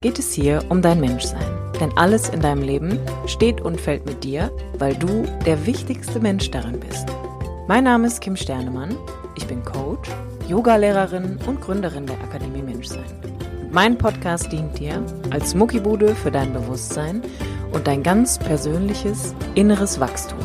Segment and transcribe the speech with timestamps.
[0.00, 1.72] geht es hier um dein Menschsein.
[1.80, 6.52] Denn alles in deinem Leben steht und fällt mit dir, weil du der wichtigste Mensch
[6.52, 7.08] darin bist.
[7.66, 8.96] Mein Name ist Kim Sternemann.
[9.36, 10.08] Ich bin Coach,
[10.46, 13.10] Yogalehrerin und Gründerin der Akademie Menschsein.
[13.72, 17.20] Mein Podcast dient dir als Muckibude für dein Bewusstsein
[17.72, 20.38] und dein ganz persönliches inneres Wachstum.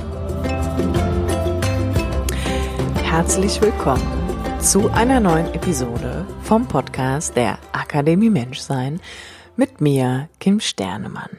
[3.04, 4.24] Herzlich willkommen
[4.60, 9.00] zu einer neuen Episode vom Podcast der Akademie Menschsein
[9.56, 11.38] mit mir, Kim Sternemann.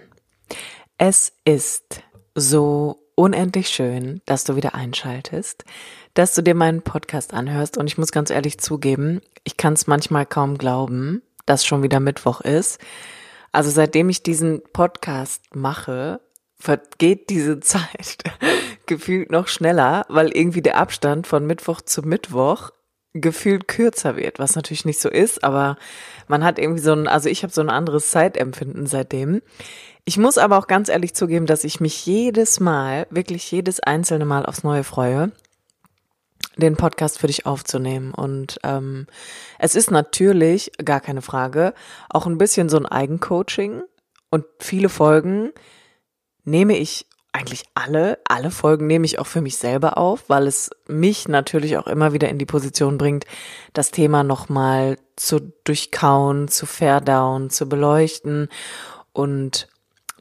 [0.98, 2.02] Es ist
[2.34, 5.64] so unendlich schön, dass du wieder einschaltest,
[6.14, 9.86] dass du dir meinen Podcast anhörst und ich muss ganz ehrlich zugeben, ich kann es
[9.86, 12.80] manchmal kaum glauben, dass schon wieder Mittwoch ist.
[13.52, 16.20] Also seitdem ich diesen Podcast mache,
[16.56, 18.18] vergeht diese Zeit
[18.86, 22.70] gefühlt noch schneller, weil irgendwie der Abstand von Mittwoch zu Mittwoch
[23.14, 25.76] gefühlt kürzer wird, was natürlich nicht so ist, aber
[26.26, 29.40] man hat irgendwie so ein, also ich habe so ein anderes Zeitempfinden seitdem.
[30.04, 34.24] Ich muss aber auch ganz ehrlich zugeben, dass ich mich jedes Mal, wirklich jedes einzelne
[34.24, 35.30] Mal aufs Neue freue,
[36.56, 38.12] den Podcast für dich aufzunehmen.
[38.12, 39.06] Und ähm,
[39.58, 41.72] es ist natürlich, gar keine Frage,
[42.10, 43.82] auch ein bisschen so ein Eigencoaching.
[44.30, 45.52] Und viele Folgen
[46.44, 50.70] nehme ich eigentlich alle, alle Folgen nehme ich auch für mich selber auf, weil es
[50.86, 53.24] mich natürlich auch immer wieder in die Position bringt,
[53.72, 58.48] das Thema nochmal zu durchkauen, zu verdauen, zu beleuchten
[59.12, 59.68] und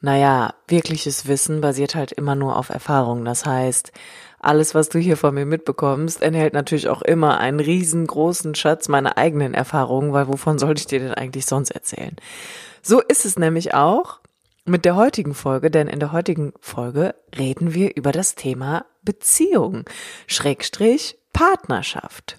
[0.02, 3.23] naja, wirkliches Wissen basiert halt immer nur auf Erfahrung.
[3.23, 3.94] Das heißt,
[4.39, 9.17] alles, was du hier von mir mitbekommst, enthält natürlich auch immer einen riesengroßen Schatz meiner
[9.17, 12.17] eigenen Erfahrungen, weil wovon sollte ich dir denn eigentlich sonst erzählen?
[12.81, 14.20] So ist es nämlich auch
[14.66, 19.86] mit der heutigen Folge, denn in der heutigen Folge reden wir über das Thema Beziehung,
[20.28, 22.38] Schrägstrich Partnerschaft.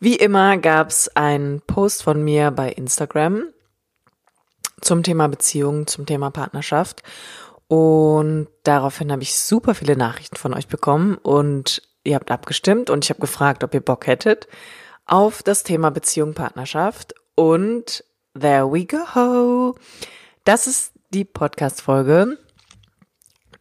[0.00, 3.44] Wie immer gab's einen Post von mir bei Instagram
[4.80, 7.02] zum Thema Beziehung, zum Thema Partnerschaft
[7.68, 13.04] und daraufhin habe ich super viele Nachrichten von euch bekommen und ihr habt abgestimmt und
[13.04, 14.48] ich habe gefragt, ob ihr Bock hättet
[15.04, 18.04] auf das Thema Beziehung, Partnerschaft und
[18.38, 19.74] there we go.
[20.44, 22.38] Das ist die Podcast-Folge,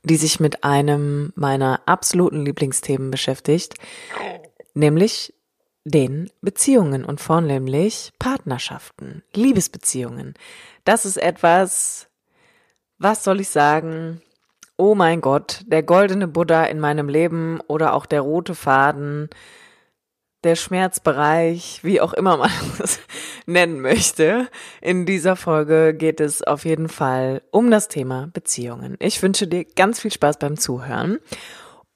[0.03, 3.75] die sich mit einem meiner absoluten Lieblingsthemen beschäftigt,
[4.74, 5.34] nämlich
[5.86, 10.34] den Beziehungen und vornehmlich Partnerschaften, Liebesbeziehungen.
[10.84, 12.09] Das ist etwas,
[12.97, 14.22] was soll ich sagen?
[14.75, 19.30] Oh mein Gott, der goldene Buddha in meinem Leben oder auch der rote Faden,
[20.47, 22.52] der Schmerzbereich, wie auch immer man
[22.84, 23.00] es
[23.46, 24.47] nennen möchte.
[24.81, 28.96] In dieser Folge geht es auf jeden Fall um das Thema Beziehungen.
[29.00, 31.19] Ich wünsche dir ganz viel Spaß beim Zuhören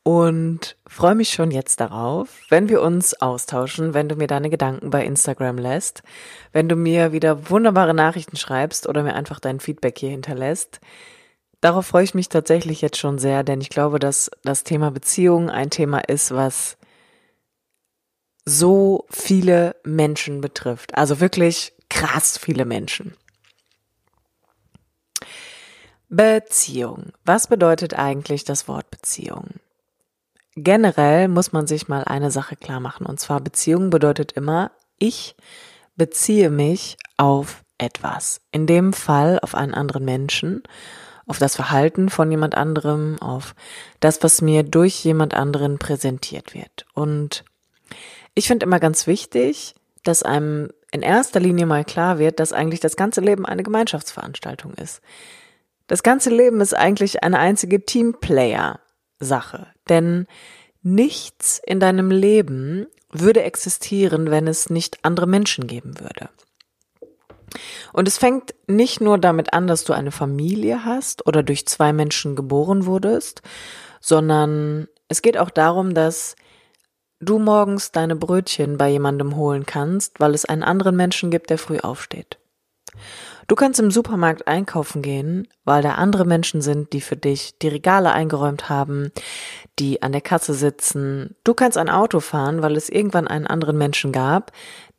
[0.03, 4.90] und freue mich schon jetzt darauf, wenn wir uns austauschen, wenn du mir deine Gedanken
[4.90, 6.03] bei Instagram lässt,
[6.51, 10.81] wenn du mir wieder wunderbare Nachrichten schreibst oder mir einfach dein Feedback hier hinterlässt.
[11.61, 15.50] Darauf freue ich mich tatsächlich jetzt schon sehr, denn ich glaube, dass das Thema Beziehung
[15.50, 16.78] ein Thema ist, was
[18.46, 20.96] so viele Menschen betrifft.
[20.96, 23.16] Also wirklich krass viele Menschen.
[26.09, 27.13] Beziehung.
[27.24, 29.47] Was bedeutet eigentlich das Wort Beziehung?
[30.56, 33.06] Generell muss man sich mal eine Sache klar machen.
[33.06, 35.35] Und zwar Beziehung bedeutet immer, ich
[35.96, 38.41] beziehe mich auf etwas.
[38.52, 40.63] In dem Fall auf einen anderen Menschen,
[41.25, 43.56] auf das Verhalten von jemand anderem, auf
[44.02, 46.85] das, was mir durch jemand anderen präsentiert wird.
[46.94, 47.46] Und
[48.33, 52.79] ich finde immer ganz wichtig, dass einem in erster Linie mal klar wird, dass eigentlich
[52.79, 55.01] das ganze Leben eine Gemeinschaftsveranstaltung ist.
[55.87, 59.67] Das ganze Leben ist eigentlich eine einzige Teamplayer-Sache.
[59.89, 60.27] Denn
[60.81, 66.29] nichts in deinem Leben würde existieren, wenn es nicht andere Menschen geben würde.
[67.91, 71.91] Und es fängt nicht nur damit an, dass du eine Familie hast oder durch zwei
[71.91, 73.41] Menschen geboren wurdest,
[73.99, 76.35] sondern es geht auch darum, dass
[77.21, 81.57] du morgens deine Brötchen bei jemandem holen kannst, weil es einen anderen Menschen gibt, der
[81.57, 82.37] früh aufsteht.
[83.47, 87.67] Du kannst im Supermarkt einkaufen gehen, weil da andere Menschen sind, die für dich die
[87.67, 89.11] Regale eingeräumt haben,
[89.78, 91.35] die an der Kasse sitzen.
[91.43, 94.51] Du kannst ein Auto fahren, weil es irgendwann einen anderen Menschen gab,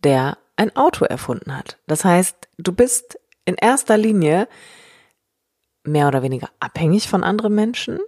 [0.05, 1.79] der ein Auto erfunden hat.
[1.87, 4.49] Das heißt, du bist in erster Linie
[5.85, 7.99] mehr oder weniger abhängig von anderen Menschen.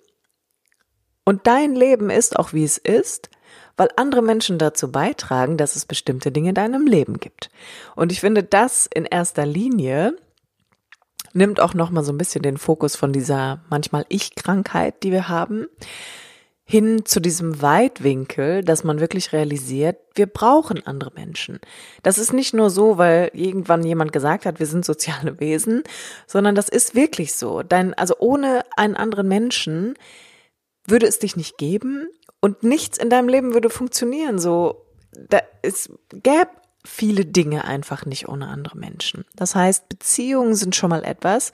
[1.25, 3.31] Und dein Leben ist auch wie es ist,
[3.77, 7.51] weil andere Menschen dazu beitragen, dass es bestimmte Dinge in deinem Leben gibt.
[7.97, 10.17] Und ich finde, das in erster Linie
[11.33, 15.29] nimmt auch noch mal so ein bisschen den Fokus von dieser manchmal Ich-Krankheit, die wir
[15.29, 15.67] haben.
[16.67, 21.61] hin zu diesem Weitwinkel, dass man wirklich realisiert, wir brauchen andere Menschen.
[22.03, 25.83] Das ist nicht nur so, weil irgendwann jemand gesagt hat, wir sind soziale Wesen,
[26.27, 27.63] sondern das ist wirklich so.
[27.63, 29.95] Dein, also ohne einen anderen Menschen
[30.87, 32.09] würde es dich nicht geben
[32.45, 34.39] und nichts in deinem Leben würde funktionieren.
[34.39, 36.51] So, da, es gäbe
[36.85, 39.25] viele Dinge einfach nicht ohne andere Menschen.
[39.35, 41.53] Das heißt, Beziehungen sind schon mal etwas,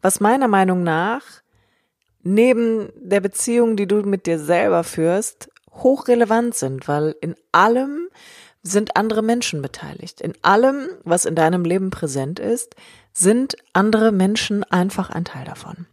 [0.00, 1.22] was meiner Meinung nach
[2.22, 8.08] neben der Beziehung, die du mit dir selber führst, hochrelevant sind, weil in allem
[8.62, 10.22] sind andere Menschen beteiligt.
[10.22, 12.74] In allem, was in deinem Leben präsent ist,
[13.12, 15.84] sind andere Menschen einfach ein Teil davon.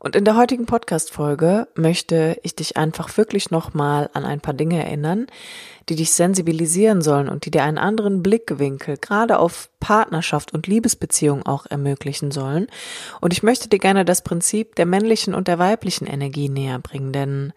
[0.00, 4.84] Und in der heutigen Podcast-Folge möchte ich dich einfach wirklich nochmal an ein paar Dinge
[4.84, 5.26] erinnern,
[5.88, 11.44] die dich sensibilisieren sollen und die dir einen anderen Blickwinkel gerade auf Partnerschaft und Liebesbeziehung
[11.46, 12.68] auch ermöglichen sollen.
[13.20, 17.12] Und ich möchte dir gerne das Prinzip der männlichen und der weiblichen Energie näher bringen,
[17.12, 17.52] denn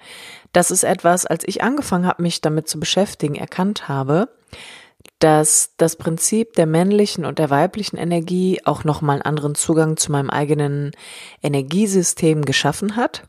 [0.52, 4.30] das ist etwas, als ich angefangen habe, mich damit zu beschäftigen, erkannt habe,
[5.22, 10.12] dass das Prinzip der männlichen und der weiblichen Energie auch nochmal einen anderen Zugang zu
[10.12, 10.92] meinem eigenen
[11.44, 13.24] Energiesystem geschaffen hat,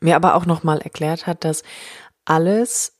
[0.00, 1.62] mir aber auch nochmal erklärt hat, dass
[2.24, 2.94] alles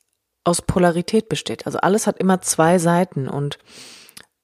[0.45, 1.65] aus Polarität besteht.
[1.65, 3.59] Also alles hat immer zwei Seiten und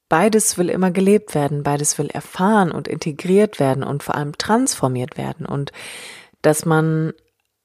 [0.08, 5.19] beides will immer gelebt werden, beides will erfahren und integriert werden und vor allem transformiert
[5.19, 5.70] werden und
[6.40, 7.12] dass man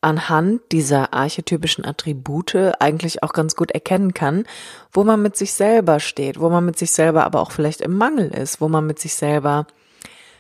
[0.04, 4.46] anhand dieser archetypischen Attribute eigentlich auch ganz gut erkennen kann,
[4.92, 7.98] wo man mit sich selber steht, wo man mit sich selber aber auch vielleicht im
[7.98, 9.68] Mangel ist, wo man mit sich selber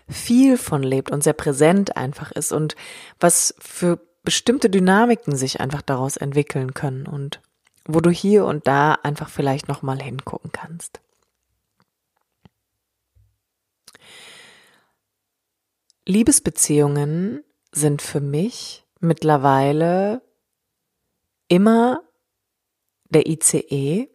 [0.09, 2.75] viel von lebt und sehr präsent einfach ist und
[3.19, 7.41] was für bestimmte Dynamiken sich einfach daraus entwickeln können und
[7.85, 11.01] wo du hier und da einfach vielleicht noch mal hingucken kannst.
[16.05, 20.21] Liebesbeziehungen sind für mich mittlerweile
[21.47, 22.01] immer
[23.09, 24.09] der ICE,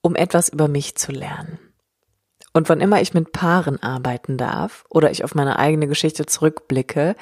[0.00, 1.58] um etwas über mich zu lernen.
[2.52, 7.14] Und wann immer ich mit Paaren arbeiten darf oder ich auf meine eigene Geschichte zurückblicke,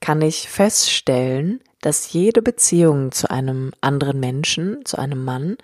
[0.00, 5.56] kann ich feststellen, dass jede Beziehung zu einem anderen Menschen, zu einem Mann,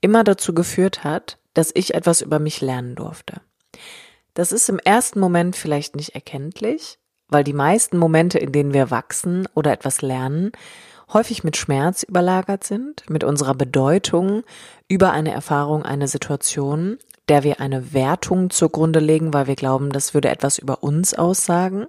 [0.00, 3.40] immer dazu geführt hat, dass ich etwas über mich lernen durfte.
[4.34, 6.98] Das ist im ersten Moment vielleicht nicht erkenntlich,
[7.34, 10.52] weil die meisten Momente, in denen wir wachsen oder etwas lernen,
[11.12, 14.44] häufig mit Schmerz überlagert sind, mit unserer Bedeutung
[14.86, 16.96] über eine Erfahrung, eine Situation,
[17.28, 21.88] der wir eine Wertung zugrunde legen, weil wir glauben, das würde etwas über uns aussagen.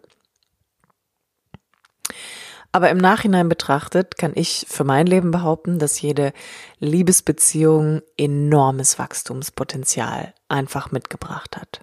[2.71, 6.33] Aber im Nachhinein betrachtet kann ich für mein Leben behaupten, dass jede
[6.79, 11.81] Liebesbeziehung enormes Wachstumspotenzial einfach mitgebracht hat.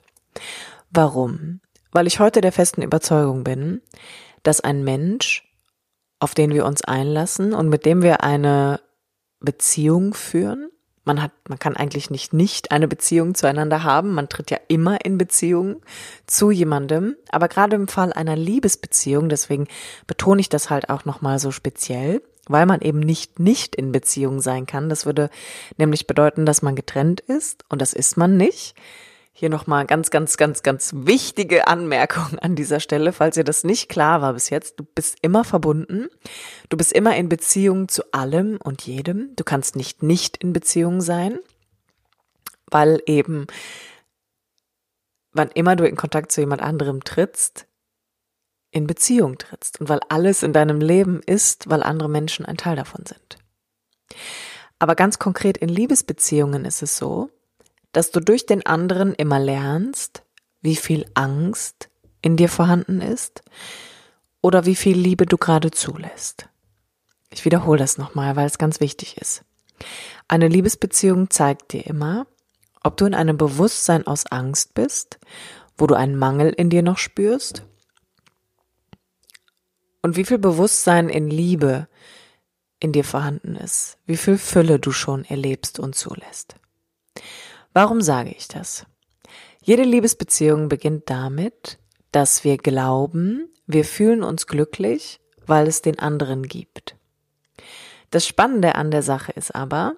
[0.91, 1.61] Warum?
[1.93, 3.83] Weil ich heute der festen Überzeugung bin,
[4.43, 5.49] dass ein Mensch,
[6.19, 8.81] auf den wir uns einlassen und mit dem wir eine
[9.41, 10.73] Beziehung führen,
[11.05, 14.15] man hat, man kann eigentlich nicht nicht eine Beziehung zueinander haben.
[14.15, 15.83] Man tritt ja immer in Beziehung
[16.27, 17.17] zu jemandem.
[17.31, 19.67] Aber gerade im Fall einer Liebesbeziehung, deswegen
[20.07, 24.41] betone ich das halt auch nochmal so speziell, weil man eben nicht nicht in Beziehung
[24.41, 24.89] sein kann.
[24.89, 25.29] Das würde
[25.77, 28.77] nämlich bedeuten, dass man getrennt ist und das ist man nicht.
[29.35, 33.89] Hier nochmal ganz, ganz, ganz, ganz wichtige Anmerkung an dieser Stelle, falls ihr das nicht
[33.89, 34.79] klar war bis jetzt.
[34.79, 36.09] Du bist immer verbunden.
[36.69, 39.35] Du bist immer in Beziehung zu allem und jedem.
[39.37, 41.39] Du kannst nicht nicht in Beziehung sein,
[42.71, 43.47] weil eben,
[45.33, 47.67] wann immer du in Kontakt zu jemand anderem trittst,
[48.71, 52.77] in Beziehung trittst und weil alles in deinem Leben ist, weil andere Menschen ein Teil
[52.77, 53.39] davon sind.
[54.79, 57.31] Aber ganz konkret in Liebesbeziehungen ist es so,
[57.93, 60.23] dass du durch den anderen immer lernst,
[60.61, 61.91] wie viel Angst
[62.23, 63.43] in dir vorhanden ist
[64.41, 66.49] oder wie viel Liebe du gerade zulässt.
[67.31, 69.45] Ich wiederhole das nochmal, weil es ganz wichtig ist.
[70.29, 72.27] Eine Liebesbeziehung zeigt dir immer,
[72.83, 75.19] ob du in einem Bewusstsein aus Angst bist,
[75.77, 77.65] wo du einen Mangel in dir noch spürst
[80.03, 81.89] und wie viel Bewusstsein in Liebe
[82.81, 86.57] in dir vorhanden ist, wie viel Fülle du schon erlebst und zulässt.
[87.73, 88.87] Warum sage ich das?
[89.63, 91.79] Jede Liebesbeziehung beginnt damit,
[92.11, 96.97] dass wir glauben, wir fühlen uns glücklich, weil es den anderen gibt.
[98.11, 99.95] Das Spannende an der Sache ist aber,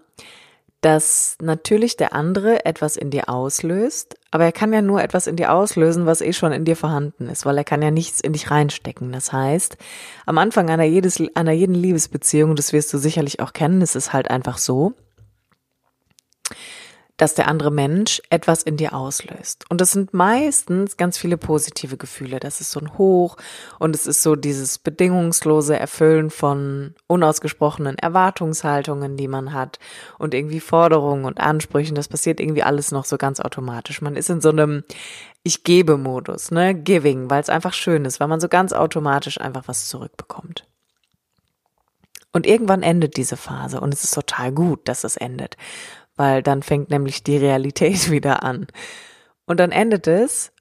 [0.85, 5.35] dass natürlich der andere etwas in dir auslöst, aber er kann ja nur etwas in
[5.35, 8.35] dir auslösen, was eh schon in dir vorhanden ist, weil er kann ja nichts in
[8.35, 9.11] dich reinstecken.
[9.11, 9.79] Das heißt,
[10.27, 14.13] am Anfang einer, jedes, einer jeden Liebesbeziehung, das wirst du sicherlich auch kennen, ist es
[14.13, 14.93] halt einfach so,
[17.17, 19.65] dass der andere Mensch etwas in dir auslöst.
[19.69, 22.41] Und das sind meistens ganz viele positive Gefühle.
[22.41, 23.37] Das ist so ein Hoch
[23.79, 29.79] und es ist so dieses bedingungslose Erfüllen von unausgesprochenen Erwartungshaltungen, die man hat
[30.19, 31.95] und irgendwie Forderungen und Ansprüchen.
[31.95, 34.03] Das passiert irgendwie alles noch so ganz automatisch.
[34.03, 34.83] Man ist in so einem
[35.45, 36.75] Ich gebe Modus, ne?
[36.75, 40.67] Giving, weil es einfach schön ist, weil man so ganz automatisch einfach was zurückbekommt.
[42.33, 45.57] Und irgendwann endet diese Phase und es ist total gut, dass es endet,
[46.17, 48.67] weil dann fängt nämlich die Realität wieder an.
[49.47, 50.53] Und dann endet es.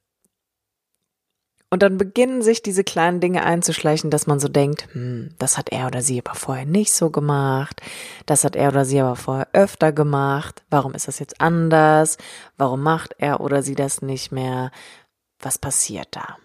[1.70, 5.70] Und dann beginnen sich diese kleinen Dinge einzuschleichen, dass man so denkt, hm, das hat
[5.70, 7.82] er oder sie aber vorher nicht so gemacht,
[8.28, 12.20] das hat er oder sie aber vorher öfter gemacht, warum ist das jetzt anders,
[12.58, 14.70] warum macht er oder sie das nicht mehr,
[15.40, 16.38] was passiert da?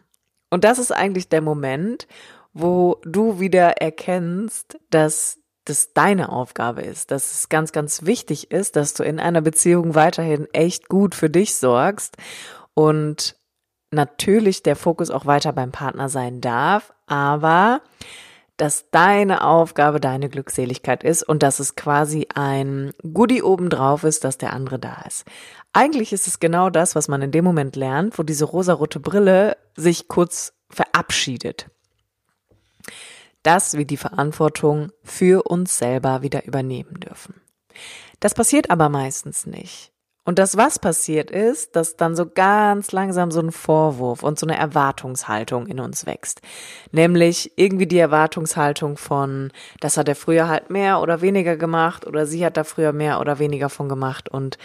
[0.49, 2.09] Und das ist eigentlich der Moment,
[2.55, 5.38] wo du wieder erkennst, dass
[5.69, 9.95] das deine Aufgabe ist, dass es ganz, ganz wichtig ist, dass du in einer Beziehung
[9.95, 12.17] weiterhin echt gut für dich sorgst
[12.75, 13.37] und
[13.91, 17.83] natürlich der Fokus auch weiter beim Partner sein darf, aber
[18.57, 24.37] dass deine Aufgabe deine Glückseligkeit ist und dass es quasi ein Goodie obendrauf ist, dass
[24.37, 25.25] der andere da ist.
[25.73, 29.57] Eigentlich ist es genau das, was man in dem Moment lernt, wo diese rosarote Brille
[29.77, 31.71] sich kurz verabschiedet
[33.43, 37.41] dass wir die Verantwortung für uns selber wieder übernehmen dürfen.
[38.21, 39.93] Das passiert aber meistens nicht.
[40.29, 44.47] Und das, was passiert ist, dass dann so ganz langsam so ein Vorwurf und so
[44.47, 46.43] eine Erwartungshaltung in uns wächst.
[46.93, 52.27] Nämlich irgendwie die Erwartungshaltung von, das hat er früher halt mehr oder weniger gemacht oder
[52.27, 54.29] sie hat da früher mehr oder weniger von gemacht.
[54.29, 54.59] Und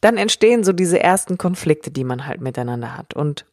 [0.00, 3.12] dann entstehen so diese ersten Konflikte, die man halt miteinander hat.
[3.12, 3.44] Und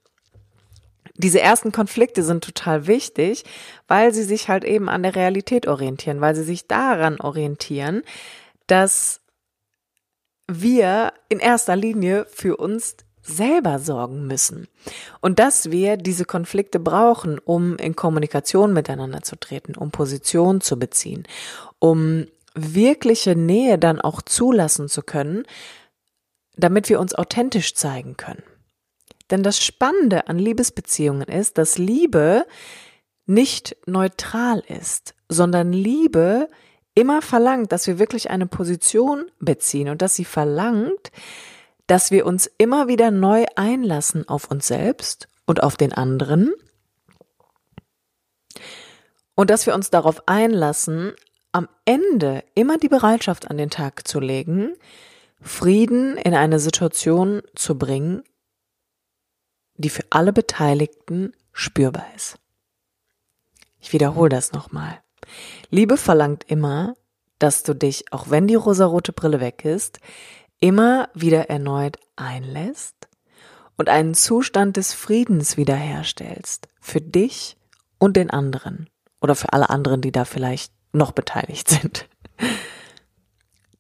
[1.18, 3.44] diese ersten Konflikte sind total wichtig,
[3.88, 8.04] weil sie sich halt eben an der Realität orientieren, weil sie sich daran orientieren,
[8.68, 9.22] dass
[10.48, 14.68] wir in erster Linie für uns selber sorgen müssen
[15.20, 20.80] und dass wir diese Konflikte brauchen, um in Kommunikation miteinander zu treten, um Position zu
[20.80, 21.28] beziehen,
[21.80, 25.44] um wirkliche Nähe dann auch zulassen zu können,
[26.56, 28.44] damit wir uns authentisch zeigen können.
[29.30, 32.46] Denn das Spannende an Liebesbeziehungen ist, dass Liebe
[33.26, 36.50] nicht neutral ist, sondern Liebe
[36.96, 41.12] immer verlangt, dass wir wirklich eine Position beziehen und dass sie verlangt,
[41.86, 46.54] dass wir uns immer wieder neu einlassen auf uns selbst und auf den anderen
[49.36, 51.14] und dass wir uns darauf einlassen,
[51.52, 54.74] am Ende immer die Bereitschaft an den Tag zu legen,
[55.40, 58.24] Frieden in eine Situation zu bringen,
[59.78, 62.38] die für alle Beteiligten spürbar ist.
[63.80, 65.00] Ich wiederhole das nochmal.
[65.70, 66.96] Liebe verlangt immer,
[67.40, 70.00] dass du dich, auch wenn die rosarote Brille weg ist,
[70.60, 72.96] immer wieder erneut einlässt
[73.78, 77.58] und einen Zustand des Friedens wiederherstellst für dich
[78.00, 78.90] und den anderen
[79.22, 82.08] oder für alle anderen, die da vielleicht noch beteiligt sind.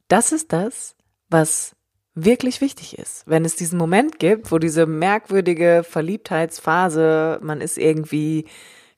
[0.08, 0.96] Das ist das,
[1.30, 1.76] was
[2.18, 3.24] wirklich wichtig ist.
[3.28, 8.46] Wenn es diesen Moment gibt, wo diese merkwürdige Verliebtheitsphase, man ist irgendwie,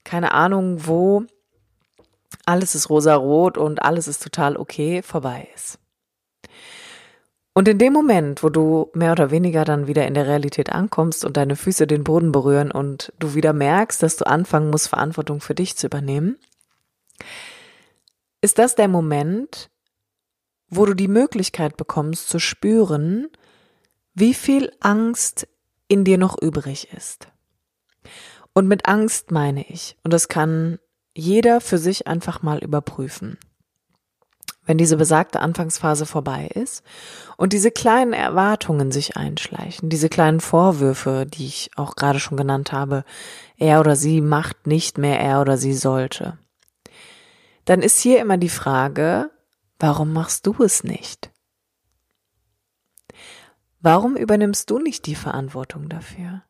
[0.04, 1.24] keine Ahnung wo,
[2.46, 5.80] alles ist rosarot und alles ist total okay, vorbei ist.
[7.54, 11.26] Und in dem Moment, wo du mehr oder weniger dann wieder in der Realität ankommst
[11.26, 15.42] und deine Füße den Boden berühren und du wieder merkst, dass du anfangen musst, Verantwortung
[15.42, 16.38] für dich zu übernehmen,
[18.42, 19.70] ist das der Moment,
[20.70, 23.28] wo du die Möglichkeit bekommst zu spüren,
[24.14, 25.48] wie viel Angst
[25.88, 27.28] in dir noch übrig ist.
[28.54, 30.80] Und mit Angst meine ich, und das kann
[31.16, 33.38] jeder für sich einfach mal überprüfen.
[34.66, 36.84] Wenn diese besagte Anfangsphase vorbei ist
[37.38, 42.72] und diese kleinen Erwartungen sich einschleichen, diese kleinen Vorwürfe, die ich auch gerade schon genannt
[42.72, 43.04] habe,
[43.58, 46.38] er oder sie macht nicht mehr er oder sie sollte,
[47.66, 49.32] dann ist hier immer die Frage,
[49.80, 51.32] Warum machst du es nicht?
[53.80, 56.44] Warum übernimmst du nicht die Verantwortung dafür?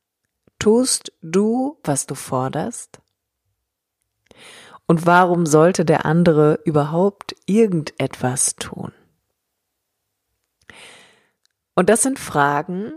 [0.57, 3.00] Tust du, was du forderst?
[4.88, 8.91] Und warum sollte der andere überhaupt irgendetwas tun?
[11.75, 12.93] Und das sind Fragen,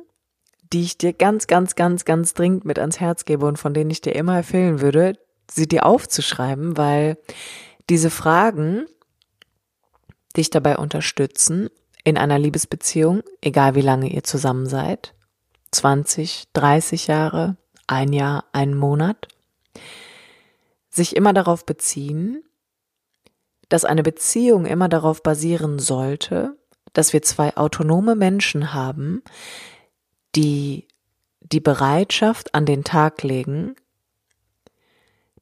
[0.72, 3.90] die ich dir ganz, ganz, ganz, ganz dringend mit ans Herz gebe und von denen
[3.90, 5.18] ich dir immer empfehlen würde,
[5.50, 7.18] sie dir aufzuschreiben, weil
[7.90, 8.86] diese Fragen
[10.32, 11.68] dich dabei unterstützen,
[12.04, 15.14] in einer Liebesbeziehung, egal wie lange ihr zusammen seid,
[15.70, 19.28] 20, 30 Jahre, ein Jahr, einen Monat,
[20.90, 22.42] sich immer darauf beziehen,
[23.68, 26.56] dass eine Beziehung immer darauf basieren sollte,
[26.92, 29.22] dass wir zwei autonome Menschen haben,
[30.34, 30.88] die
[31.40, 33.74] die Bereitschaft an den Tag legen,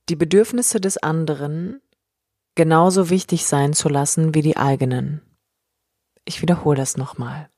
[0.08, 1.80] die Bedürfnisse des anderen
[2.60, 5.22] genauso wichtig sein zu lassen wie die eigenen.
[6.26, 7.48] Ich wiederhole das nochmal.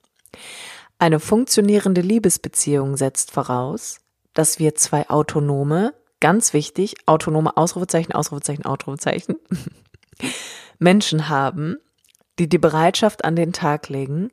[0.97, 3.99] Eine funktionierende Liebesbeziehung setzt voraus,
[4.33, 9.35] dass wir zwei autonome, ganz wichtig, autonome Ausrufezeichen, Ausrufezeichen, Ausrufezeichen,
[10.79, 11.75] Menschen haben,
[12.39, 14.31] die die Bereitschaft an den Tag legen,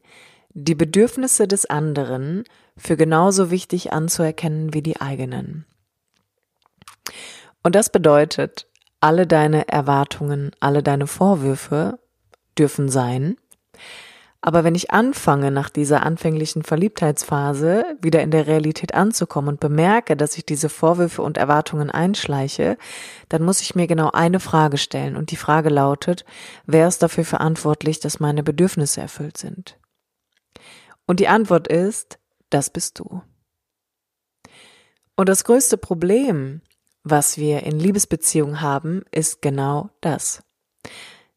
[0.51, 2.45] die Bedürfnisse des anderen
[2.77, 5.67] für genauso wichtig anzuerkennen wie die eigenen.
[7.65, 8.70] Und das bedeutet,
[9.01, 11.99] alle deine Erwartungen, alle deine Vorwürfe
[12.59, 13.37] dürfen sein,
[14.43, 20.17] aber wenn ich anfange, nach dieser anfänglichen Verliebtheitsphase wieder in der Realität anzukommen und bemerke,
[20.17, 22.79] dass ich diese Vorwürfe und Erwartungen einschleiche,
[23.29, 25.17] dann muss ich mir genau eine Frage stellen.
[25.17, 26.25] Und die Frage lautet,
[26.65, 29.79] wer ist dafür verantwortlich, dass meine Bedürfnisse erfüllt sind?
[31.07, 33.21] Und die Antwort ist, das bist du.
[35.17, 36.63] Und das größte Problem,
[37.03, 40.43] was wir in Liebesbeziehungen haben, ist genau das.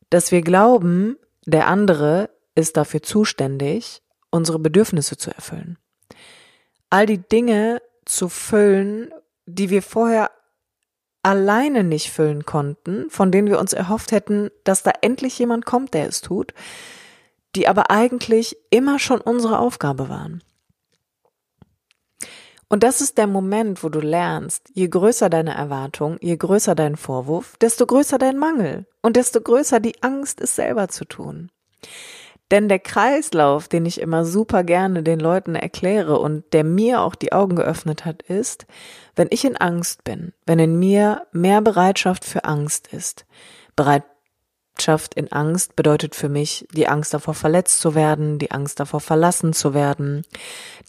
[0.09, 5.77] Dass wir glauben, der andere ist dafür zuständig, unsere Bedürfnisse zu erfüllen.
[6.89, 9.11] All die Dinge zu füllen,
[9.45, 10.31] die wir vorher
[11.23, 15.93] alleine nicht füllen konnten, von denen wir uns erhofft hätten, dass da endlich jemand kommt,
[15.93, 16.53] der es tut,
[17.55, 20.43] die aber eigentlich immer schon unsere Aufgabe waren.
[22.73, 26.95] Und das ist der Moment, wo du lernst, je größer deine Erwartung, je größer dein
[26.95, 31.51] Vorwurf, desto größer dein Mangel und desto größer die Angst, es selber zu tun.
[32.49, 37.13] Denn der Kreislauf, den ich immer super gerne den Leuten erkläre und der mir auch
[37.13, 38.65] die Augen geöffnet hat, ist,
[39.15, 43.27] wenn ich in Angst bin, wenn in mir mehr Bereitschaft für Angst ist.
[44.75, 48.99] Bereitschaft in Angst bedeutet für mich die Angst davor, verletzt zu werden, die Angst davor,
[48.99, 50.23] verlassen zu werden,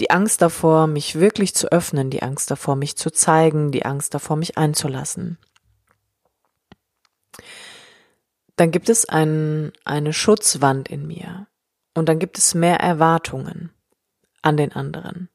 [0.01, 4.15] die Angst davor, mich wirklich zu öffnen, die Angst davor, mich zu zeigen, die Angst
[4.15, 5.39] davor, mich einzulassen
[8.57, 11.47] dann gibt es ein, eine Schutzwand in mir.
[11.95, 13.73] Und dann gibt es mehr Erwartungen
[14.43, 15.29] an den anderen.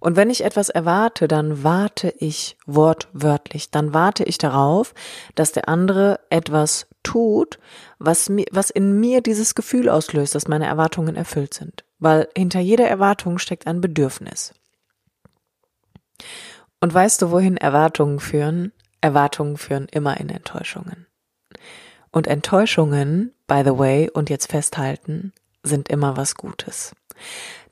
[0.00, 4.94] Und wenn ich etwas erwarte, dann warte ich wortwörtlich, dann warte ich darauf,
[5.34, 7.58] dass der andere etwas tut,
[7.98, 11.84] was mir, was in mir dieses Gefühl auslöst, dass meine Erwartungen erfüllt sind.
[11.98, 14.54] Weil hinter jeder Erwartung steckt ein Bedürfnis.
[16.80, 18.72] Und weißt du, wohin Erwartungen führen?
[19.02, 21.06] Erwartungen führen immer in Enttäuschungen.
[22.10, 25.32] Und Enttäuschungen, by the way, und jetzt festhalten,
[25.62, 26.94] sind immer was Gutes.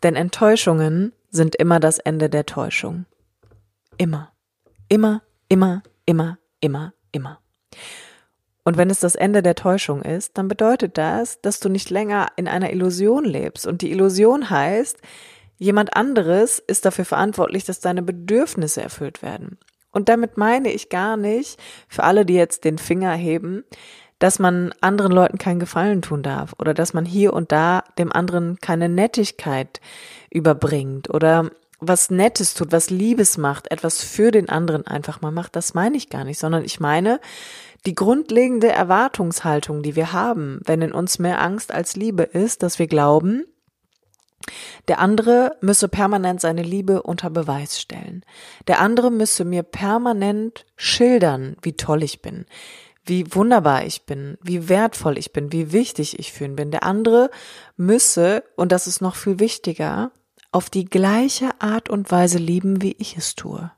[0.03, 3.07] Denn Enttäuschungen sind immer das Ende der Täuschung.
[3.97, 4.33] Immer.
[4.89, 7.41] Immer, immer, immer, immer, immer.
[8.65, 12.29] Und wenn es das Ende der Täuschung ist, dann bedeutet das, dass du nicht länger
[12.37, 13.67] in einer Illusion lebst.
[13.67, 14.99] Und die Illusion heißt,
[15.57, 19.59] jemand anderes ist dafür verantwortlich, dass deine Bedürfnisse erfüllt werden.
[19.91, 23.65] Und damit meine ich gar nicht, für alle, die jetzt den Finger heben,
[24.19, 28.13] dass man anderen Leuten keinen Gefallen tun darf oder dass man hier und da dem
[28.13, 29.81] anderen keine Nettigkeit
[30.31, 35.55] überbringt oder was Nettes tut, was Liebes macht, etwas für den anderen einfach mal macht,
[35.55, 37.21] das meine ich gar nicht, sondern ich meine
[37.87, 42.81] die grundlegende Erwartungshaltung, die wir haben, wenn in uns mehr Angst als Liebe ist, dass
[42.81, 43.45] wir glauben,
[44.89, 48.25] der andere müsse permanent seine Liebe unter Beweis stellen.
[48.67, 52.47] Der andere müsse mir permanent schildern, wie toll ich bin,
[53.09, 56.71] wie wunderbar ich bin, wie wertvoll ich bin, wie wichtig ich für ihn bin.
[56.71, 57.31] Der andere
[57.77, 60.13] müsse, und das ist noch viel wichtiger,
[60.53, 63.71] auf die gleiche Art und Weise lieben, wie ich es tue.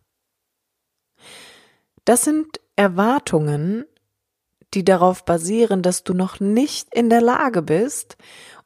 [2.05, 3.85] Das sind Erwartungen,
[4.75, 8.17] die darauf basieren, dass du noch nicht in der Lage bist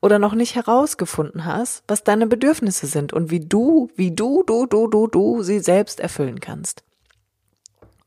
[0.00, 4.66] oder noch nicht herausgefunden hast, was deine Bedürfnisse sind und wie du, wie du, du,
[4.66, 6.84] du, du, du sie selbst erfüllen kannst.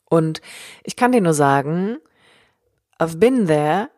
[0.05, 0.41] Und
[0.83, 1.97] ich kann dir nur sagen,
[2.99, 3.89] I've been there,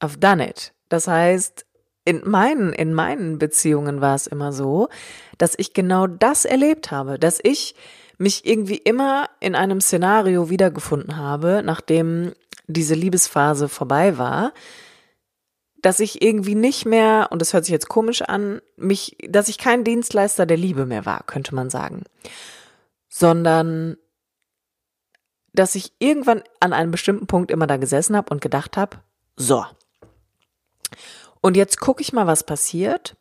[0.00, 0.72] I've done it.
[0.88, 1.64] Das heißt,
[2.04, 4.88] in meinen, in meinen Beziehungen war es immer so,
[5.36, 7.74] dass ich genau das erlebt habe, dass ich
[8.16, 12.32] mich irgendwie immer in einem Szenario wiedergefunden habe, nachdem
[12.66, 14.52] diese Liebesphase vorbei war,
[15.80, 19.58] dass ich irgendwie nicht mehr, und das hört sich jetzt komisch an, mich, dass ich
[19.58, 22.02] kein Dienstleister der Liebe mehr war, könnte man sagen,
[23.08, 23.96] sondern
[25.52, 28.98] dass ich irgendwann an einem bestimmten Punkt immer da gesessen habe und gedacht habe,
[29.36, 29.64] so.
[31.40, 33.16] Und jetzt gucke ich mal, was passiert,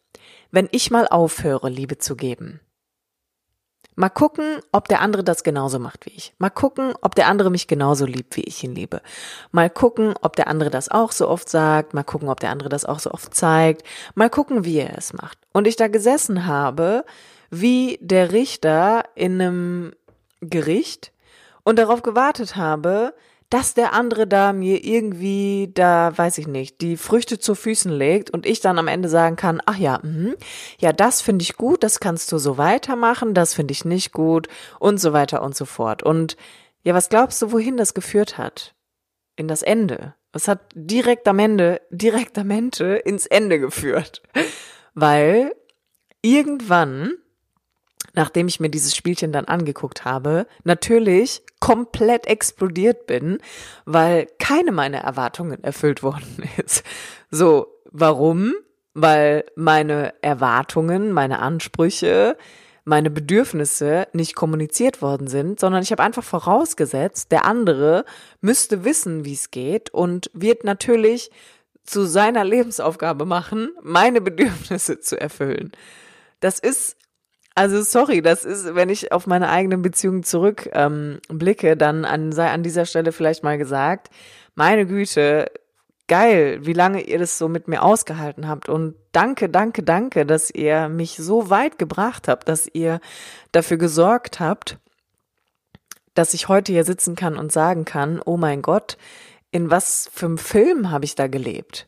[0.52, 2.60] wenn ich mal aufhöre, Liebe zu geben.
[4.00, 6.32] Mal gucken, ob der andere das genauso macht wie ich.
[6.38, 9.02] Mal gucken, ob der andere mich genauso liebt, wie ich ihn liebe.
[9.52, 11.96] Mal gucken, ob der andere das auch so oft sagt.
[11.96, 13.82] Mal gucken, ob der andere das auch so oft zeigt.
[14.14, 15.40] Mal gucken, wie er es macht.
[15.52, 17.06] Und ich da gesessen habe,
[17.50, 19.94] wie der Richter in einem
[20.42, 21.12] Gericht
[21.68, 23.14] und darauf gewartet habe,
[23.50, 28.30] dass der andere da mir irgendwie, da weiß ich nicht, die Früchte zu Füßen legt
[28.30, 30.36] und ich dann am Ende sagen kann, ach ja, mh,
[30.80, 34.48] ja, das finde ich gut, das kannst du so weitermachen, das finde ich nicht gut
[34.80, 36.04] und so weiter und so fort.
[36.04, 36.38] Und
[36.84, 38.74] ja, was glaubst du, wohin das geführt hat?
[39.36, 40.14] In das Ende.
[40.32, 44.22] Es hat direkt am Ende, direkt am Ende ins Ende geführt.
[44.94, 45.54] Weil
[46.22, 47.12] irgendwann
[48.18, 53.38] nachdem ich mir dieses Spielchen dann angeguckt habe, natürlich komplett explodiert bin,
[53.86, 56.84] weil keine meiner Erwartungen erfüllt worden ist.
[57.30, 58.56] So, warum?
[58.96, 62.38] Weil meine Erwartungen, meine Ansprüche,
[62.86, 68.04] meine Bedürfnisse nicht kommuniziert worden sind, sondern ich habe einfach vorausgesetzt, der andere
[68.42, 71.30] müsste wissen, wie es geht und wird natürlich
[71.84, 75.72] zu seiner Lebensaufgabe machen, meine Bedürfnisse zu erfüllen.
[76.40, 76.97] Das ist
[77.58, 82.32] also sorry, das ist, wenn ich auf meine eigenen Beziehungen zurück ähm, blicke, dann an,
[82.32, 84.12] sei an dieser Stelle vielleicht mal gesagt,
[84.54, 85.48] meine Güte,
[86.08, 90.52] geil, wie lange ihr das so mit mir ausgehalten habt und danke, danke, danke, dass
[90.52, 93.00] ihr mich so weit gebracht habt, dass ihr
[93.54, 94.78] dafür gesorgt habt,
[96.14, 98.98] dass ich heute hier sitzen kann und sagen kann, oh mein Gott,
[99.50, 101.88] in was für einem Film habe ich da gelebt?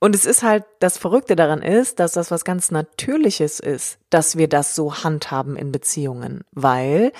[0.00, 4.36] Und es ist halt, das Verrückte daran ist, dass das was ganz Natürliches ist, dass
[4.36, 7.12] wir das so handhaben in Beziehungen, weil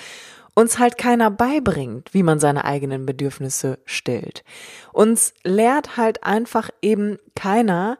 [0.54, 4.44] uns halt keiner beibringt, wie man seine eigenen Bedürfnisse stillt.
[4.92, 7.98] Uns lehrt halt einfach eben keiner,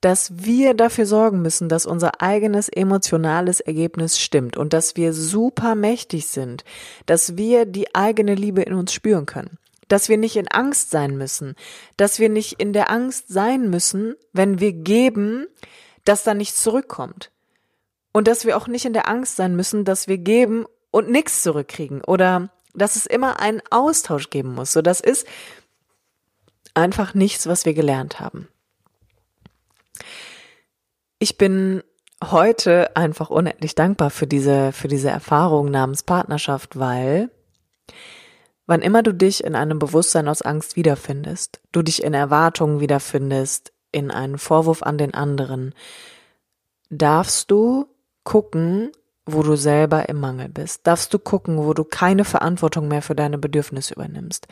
[0.00, 5.74] dass wir dafür sorgen müssen, dass unser eigenes emotionales Ergebnis stimmt und dass wir super
[5.74, 6.64] mächtig sind,
[7.06, 11.16] dass wir die eigene Liebe in uns spüren können dass wir nicht in Angst sein
[11.16, 11.54] müssen,
[11.96, 15.46] dass wir nicht in der Angst sein müssen, wenn wir geben,
[16.04, 17.30] dass da nichts zurückkommt.
[18.12, 21.42] Und dass wir auch nicht in der Angst sein müssen, dass wir geben und nichts
[21.42, 24.72] zurückkriegen oder dass es immer einen Austausch geben muss.
[24.72, 25.26] So, das ist
[26.74, 28.48] einfach nichts, was wir gelernt haben.
[31.18, 31.82] Ich bin
[32.22, 37.30] heute einfach unendlich dankbar für diese, für diese Erfahrung namens Partnerschaft, weil
[38.66, 43.72] Wann immer du dich in einem Bewusstsein aus Angst wiederfindest, du dich in Erwartungen wiederfindest,
[43.90, 45.74] in einen Vorwurf an den anderen,
[46.88, 47.86] darfst du
[48.24, 48.92] gucken,
[49.24, 50.86] wo du selber im Mangel bist.
[50.86, 54.48] Darfst du gucken, wo du keine Verantwortung mehr für deine Bedürfnisse übernimmst.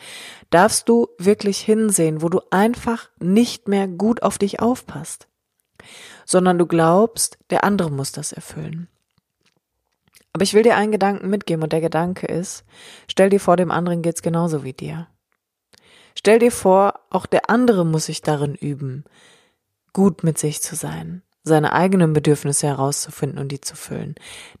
[0.49, 5.27] Darfst du wirklich hinsehen, wo du einfach nicht mehr gut auf dich aufpasst,
[6.25, 8.87] sondern du glaubst, der andere muss das erfüllen.
[10.33, 12.63] Aber ich will dir einen Gedanken mitgeben und der Gedanke ist,
[13.07, 15.07] stell dir vor, dem anderen geht's genauso wie dir.
[16.17, 19.03] Stell dir vor, auch der andere muss sich darin üben,
[19.93, 24.15] gut mit sich zu sein, seine eigenen Bedürfnisse herauszufinden und die zu füllen.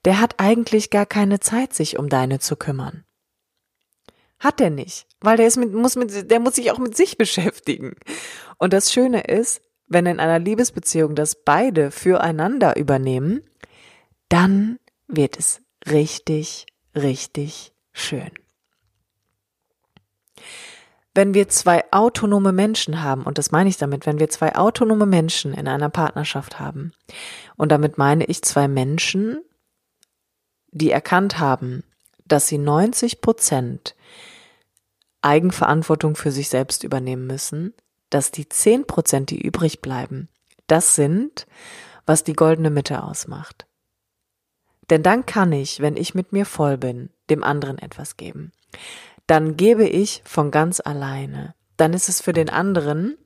[0.05, 3.03] Der hat eigentlich gar keine Zeit, sich um deine zu kümmern.
[4.39, 7.17] Hat er nicht, weil der ist mit, muss mit, der muss sich auch mit sich
[7.17, 7.95] beschäftigen.
[8.57, 13.41] Und das Schöne ist, wenn in einer Liebesbeziehung das beide füreinander übernehmen,
[14.29, 14.79] dann
[15.15, 18.31] wird es richtig, richtig schön.
[21.13, 25.05] Wenn wir zwei autonome Menschen haben, und das meine ich damit, wenn wir zwei autonome
[25.05, 26.93] Menschen in einer Partnerschaft haben,
[27.57, 29.41] und damit meine ich zwei Menschen,
[30.71, 31.83] die erkannt haben,
[32.25, 33.95] dass sie 90 Prozent
[35.21, 37.73] Eigenverantwortung für sich selbst übernehmen müssen,
[38.09, 40.29] dass die 10 Prozent, die übrig bleiben,
[40.67, 41.45] das sind,
[42.05, 43.67] was die goldene Mitte ausmacht.
[44.91, 48.51] Denn dann kann ich, wenn ich mit mir voll bin, dem anderen etwas geben.
[49.25, 51.55] Dann gebe ich von ganz alleine.
[51.77, 53.17] Dann ist es für den anderen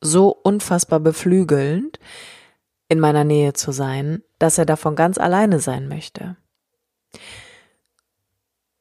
[0.00, 1.98] so unfassbar beflügelnd,
[2.88, 6.36] in meiner Nähe zu sein, dass er davon ganz alleine sein möchte.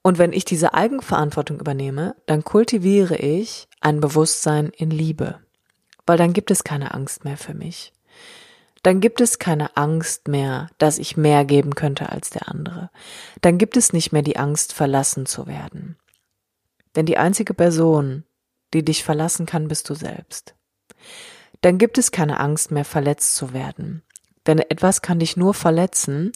[0.04, 5.40] Und wenn ich diese Eigenverantwortung übernehme, dann kultiviere ich ein Bewusstsein in Liebe,
[6.06, 7.94] weil dann gibt es keine Angst mehr für mich
[8.84, 12.90] dann gibt es keine Angst mehr, dass ich mehr geben könnte als der andere.
[13.42, 15.98] Dann gibt es nicht mehr die Angst, verlassen zu werden.
[16.96, 18.24] Denn die einzige Person,
[18.74, 20.56] die dich verlassen kann, bist du selbst.
[21.62, 24.04] Dann gibt es keine Angst mehr, verletzt zu werden.
[24.46, 26.32] Denn etwas kann dich nur verletzen,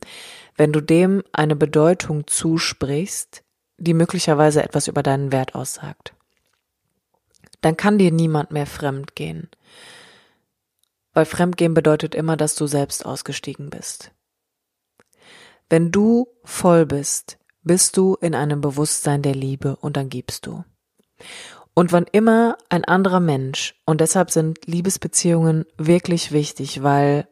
[0.56, 3.44] wenn du dem eine Bedeutung zusprichst,
[3.78, 6.14] die möglicherweise etwas über deinen Wert aussagt.
[7.62, 9.50] Dann kann dir niemand mehr fremd gehen.
[11.14, 14.12] Weil Fremdgehen bedeutet immer, dass du selbst ausgestiegen bist.
[15.70, 20.64] Wenn du voll bist, bist du in einem Bewusstsein der Liebe und dann gibst du.
[21.74, 27.28] Und wann immer ein anderer Mensch, und deshalb sind Liebesbeziehungen wirklich wichtig, weil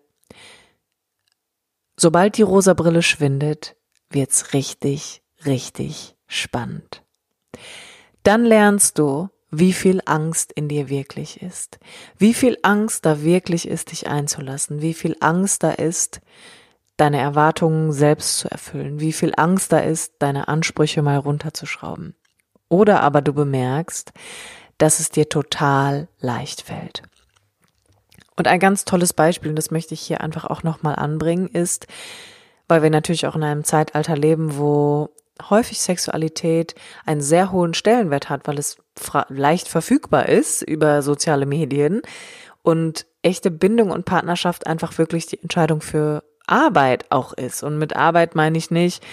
[1.98, 3.76] sobald die rosa Brille schwindet,
[4.10, 7.04] wird's richtig, richtig spannend.
[8.24, 11.79] Dann lernst du, wie viel Angst in dir wirklich ist,
[12.17, 16.21] wie viel Angst da wirklich ist, dich einzulassen, wie viel Angst da ist,
[16.97, 22.15] deine Erwartungen selbst zu erfüllen, wie viel Angst da ist, deine Ansprüche mal runterzuschrauben.
[22.67, 24.12] Oder aber du bemerkst,
[24.77, 27.03] dass es dir total leicht fällt.
[28.35, 31.88] Und ein ganz tolles Beispiel, und das möchte ich hier einfach auch nochmal anbringen, ist,
[32.67, 35.09] weil wir natürlich auch in einem Zeitalter leben, wo
[35.49, 36.75] häufig Sexualität
[37.06, 38.78] einen sehr hohen Stellenwert hat, weil es
[39.30, 42.02] leicht verfügbar ist über soziale Medien
[42.62, 47.63] und echte Bindung und Partnerschaft einfach wirklich die Entscheidung für Arbeit auch ist.
[47.63, 49.04] Und mit Arbeit meine ich nicht,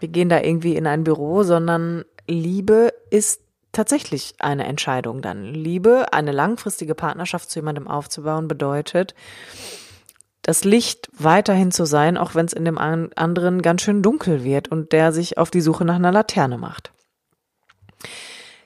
[0.00, 3.40] wir gehen da irgendwie in ein Büro, sondern Liebe ist
[3.72, 5.44] tatsächlich eine Entscheidung dann.
[5.44, 9.14] Liebe, eine langfristige Partnerschaft zu jemandem aufzubauen, bedeutet,
[10.42, 14.68] das Licht weiterhin zu sein, auch wenn es in dem anderen ganz schön dunkel wird
[14.68, 16.92] und der sich auf die Suche nach einer Laterne macht.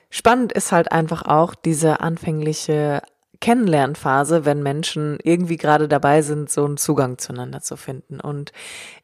[0.09, 3.01] Spannend ist halt einfach auch diese anfängliche
[3.39, 8.19] Kennenlernphase, wenn Menschen irgendwie gerade dabei sind, so einen Zugang zueinander zu finden.
[8.19, 8.51] Und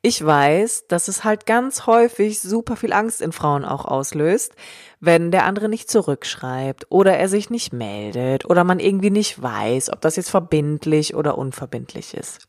[0.01, 4.55] ich weiß, dass es halt ganz häufig super viel Angst in Frauen auch auslöst,
[4.99, 9.91] wenn der andere nicht zurückschreibt oder er sich nicht meldet oder man irgendwie nicht weiß,
[9.91, 12.47] ob das jetzt verbindlich oder unverbindlich ist.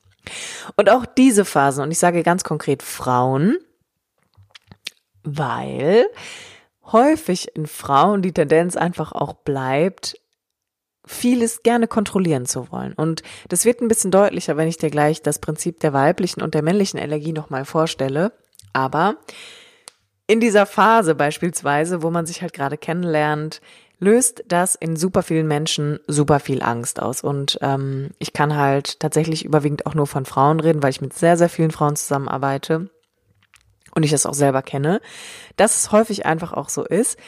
[0.77, 3.59] Und auch diese Phasen, und ich sage ganz konkret Frauen,
[5.23, 6.07] weil
[6.85, 10.21] häufig in Frauen die Tendenz einfach auch bleibt,
[11.07, 12.95] vieles gerne kontrollieren zu wollen.
[12.95, 16.55] Und das wird ein bisschen deutlicher, wenn ich dir gleich das Prinzip der weiblichen und
[16.55, 18.33] der männlichen Energie nochmal vorstelle.
[18.73, 19.17] Aber
[20.27, 23.61] in dieser Phase beispielsweise, wo man sich halt gerade kennenlernt,
[24.05, 27.23] löst das in super vielen Menschen super viel Angst aus.
[27.23, 31.15] Und ähm, ich kann halt tatsächlich überwiegend auch nur von Frauen reden, weil ich mit
[31.15, 32.91] sehr, sehr vielen Frauen zusammenarbeite
[33.95, 35.01] und ich das auch selber kenne,
[35.57, 37.19] dass es häufig einfach auch so ist,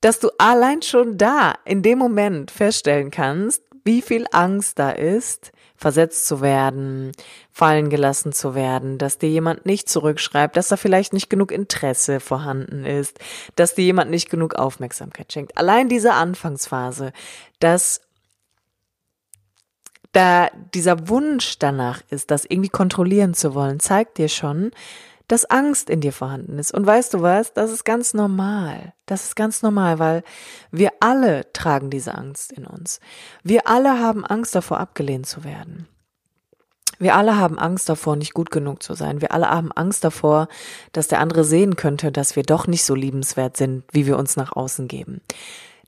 [0.00, 5.52] dass du allein schon da in dem Moment feststellen kannst, wie viel Angst da ist,
[5.76, 7.12] versetzt zu werden,
[7.52, 12.20] fallen gelassen zu werden, dass dir jemand nicht zurückschreibt, dass da vielleicht nicht genug Interesse
[12.20, 13.18] vorhanden ist,
[13.56, 15.56] dass dir jemand nicht genug Aufmerksamkeit schenkt.
[15.56, 17.12] Allein diese Anfangsphase,
[17.60, 18.00] dass
[20.12, 24.70] da dieser Wunsch danach ist, das irgendwie kontrollieren zu wollen, zeigt dir schon,
[25.28, 26.72] dass Angst in dir vorhanden ist.
[26.72, 27.52] Und weißt du was?
[27.52, 28.94] Das ist ganz normal.
[29.06, 30.22] Das ist ganz normal, weil
[30.70, 33.00] wir alle tragen diese Angst in uns.
[33.42, 35.88] Wir alle haben Angst davor, abgelehnt zu werden.
[36.98, 39.20] Wir alle haben Angst davor, nicht gut genug zu sein.
[39.20, 40.48] Wir alle haben Angst davor,
[40.92, 44.36] dass der andere sehen könnte, dass wir doch nicht so liebenswert sind, wie wir uns
[44.36, 45.20] nach außen geben.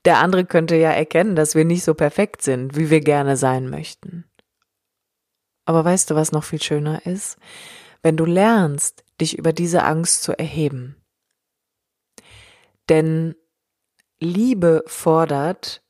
[0.05, 3.69] Der andere könnte ja erkennen, dass wir nicht so perfekt sind, wie wir gerne sein
[3.69, 4.25] möchten.
[5.65, 7.37] Aber weißt du, was noch viel schöner ist?
[8.01, 10.95] Wenn du lernst, dich über diese Angst zu erheben.
[12.89, 13.35] Denn
[14.19, 15.81] Liebe fordert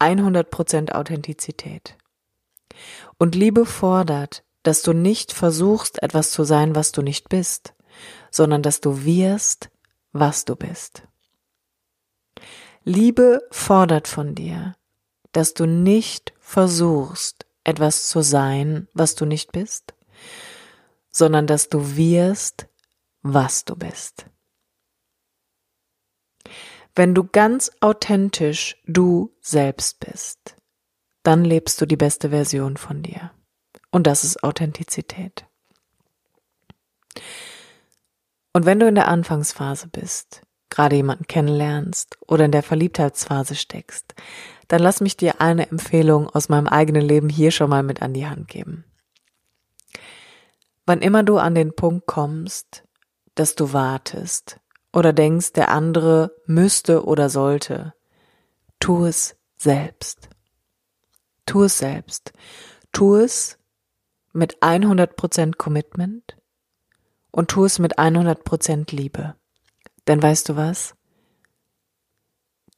[0.00, 1.96] 100% Authentizität.
[3.18, 7.74] Und Liebe fordert, dass du nicht versuchst, etwas zu sein, was du nicht bist,
[8.30, 9.70] sondern dass du wirst,
[10.12, 11.02] was du bist.
[12.84, 14.74] Liebe fordert von dir,
[15.32, 19.95] dass du nicht versuchst, etwas zu sein, was du nicht bist,
[21.16, 22.68] sondern dass du wirst,
[23.22, 24.26] was du bist.
[26.94, 30.56] Wenn du ganz authentisch du selbst bist,
[31.22, 33.30] dann lebst du die beste Version von dir.
[33.90, 35.46] Und das ist Authentizität.
[38.52, 44.14] Und wenn du in der Anfangsphase bist, gerade jemanden kennenlernst oder in der Verliebtheitsphase steckst,
[44.68, 48.12] dann lass mich dir eine Empfehlung aus meinem eigenen Leben hier schon mal mit an
[48.12, 48.84] die Hand geben.
[50.86, 52.84] Wann immer du an den Punkt kommst,
[53.34, 54.60] dass du wartest
[54.92, 57.92] oder denkst, der andere müsste oder sollte,
[58.78, 60.30] tu es selbst.
[61.44, 62.32] Tu es selbst.
[62.92, 63.58] Tu es
[64.32, 66.36] mit 100% Commitment
[67.30, 69.34] und tu es mit 100% Liebe.
[70.06, 70.94] Denn weißt du was?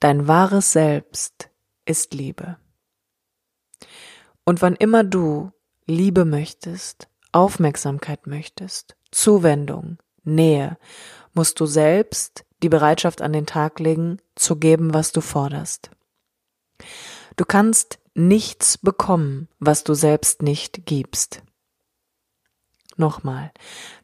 [0.00, 1.50] Dein wahres Selbst
[1.84, 2.56] ist Liebe.
[4.44, 5.50] Und wann immer du
[5.86, 10.78] Liebe möchtest, Aufmerksamkeit möchtest, Zuwendung, Nähe,
[11.34, 15.90] musst du selbst die Bereitschaft an den Tag legen, zu geben, was du forderst.
[17.36, 21.42] Du kannst nichts bekommen, was du selbst nicht gibst.
[22.96, 23.52] Nochmal.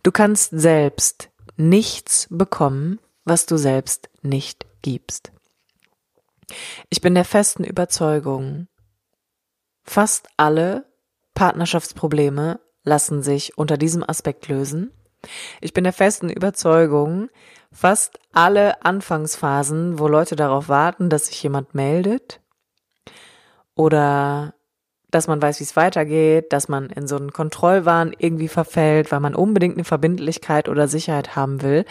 [0.05, 5.33] Du kannst selbst nichts bekommen, was du selbst nicht gibst.
[6.91, 8.69] Ich bin der festen Überzeugung,
[9.83, 10.87] fast alle
[11.35, 14.92] Partnerschaftsprobleme lassen sich unter diesem Aspekt lösen.
[15.61, 17.31] Ich bin der festen Überzeugung,
[17.73, 22.40] fast alle Anfangsphasen, wo Leute darauf warten, dass sich jemand meldet
[23.75, 24.55] oder
[25.11, 29.20] dass man weiß, wie es weitergeht, dass man in so einen Kontrollwahn irgendwie verfällt, weil
[29.20, 31.85] man unbedingt eine Verbindlichkeit oder Sicherheit haben will,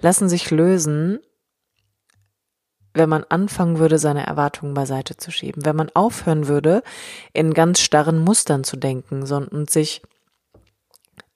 [0.00, 1.20] lassen sich lösen,
[2.94, 6.82] wenn man anfangen würde, seine Erwartungen beiseite zu schieben, wenn man aufhören würde,
[7.32, 10.02] in ganz starren Mustern zu denken, sondern sich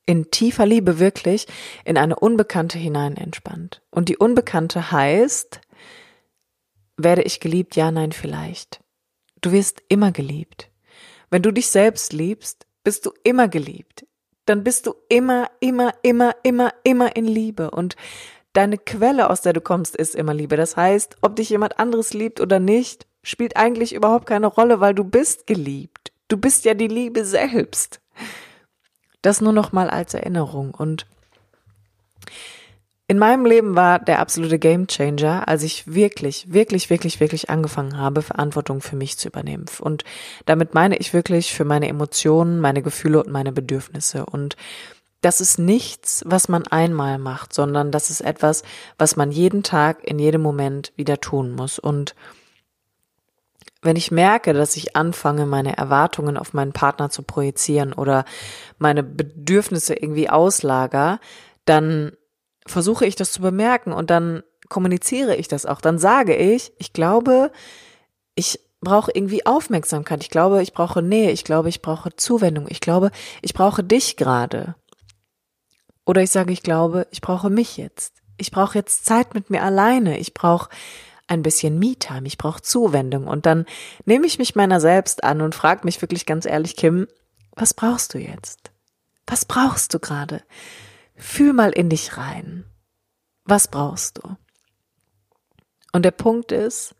[0.08, 1.46] in tiefer Liebe wirklich
[1.84, 3.82] in eine Unbekannte hinein entspannt.
[3.90, 5.60] Und die Unbekannte heißt,
[6.96, 7.76] werde ich geliebt?
[7.76, 8.80] Ja, nein, vielleicht.
[9.42, 10.70] Du wirst immer geliebt.
[11.28, 14.06] Wenn du dich selbst liebst, bist du immer geliebt.
[14.46, 17.70] Dann bist du immer, immer, immer, immer, immer in Liebe.
[17.70, 17.94] Und
[18.54, 20.56] deine Quelle, aus der du kommst, ist immer Liebe.
[20.56, 24.94] Das heißt, ob dich jemand anderes liebt oder nicht, spielt eigentlich überhaupt keine Rolle, weil
[24.94, 26.12] du bist geliebt.
[26.28, 28.00] Du bist ja die Liebe selbst.
[29.22, 31.06] Das nur noch mal als Erinnerung und
[33.10, 38.20] in meinem Leben war der absolute Gamechanger, als ich wirklich, wirklich, wirklich, wirklich angefangen habe,
[38.20, 39.64] Verantwortung für mich zu übernehmen.
[39.80, 40.04] Und
[40.44, 44.26] damit meine ich wirklich für meine Emotionen, meine Gefühle und meine Bedürfnisse.
[44.26, 44.56] Und
[45.22, 48.62] das ist nichts, was man einmal macht, sondern das ist etwas,
[48.98, 51.78] was man jeden Tag, in jedem Moment wieder tun muss.
[51.78, 52.14] Und
[53.82, 58.24] wenn ich merke, dass ich anfange, meine Erwartungen auf meinen Partner zu projizieren oder
[58.78, 61.20] meine Bedürfnisse irgendwie auslager,
[61.64, 62.12] dann
[62.66, 65.80] versuche ich das zu bemerken und dann kommuniziere ich das auch.
[65.80, 67.52] Dann sage ich, ich glaube,
[68.34, 70.22] ich brauche irgendwie Aufmerksamkeit.
[70.22, 71.30] Ich glaube, ich brauche Nähe.
[71.30, 72.66] Ich glaube, ich brauche Zuwendung.
[72.68, 73.10] Ich glaube,
[73.42, 74.74] ich brauche dich gerade.
[76.04, 78.22] Oder ich sage, ich glaube, ich brauche mich jetzt.
[78.36, 80.18] Ich brauche jetzt Zeit mit mir alleine.
[80.18, 80.70] Ich brauche
[81.28, 82.26] ein bisschen Me-Time.
[82.26, 83.26] Ich brauche Zuwendung.
[83.26, 83.66] Und dann
[84.04, 87.06] nehme ich mich meiner selbst an und frage mich wirklich ganz ehrlich, Kim,
[87.54, 88.70] was brauchst du jetzt?
[89.26, 90.42] Was brauchst du gerade?
[91.16, 92.64] Fühl mal in dich rein.
[93.44, 94.36] Was brauchst du?
[95.92, 96.94] Und der Punkt ist,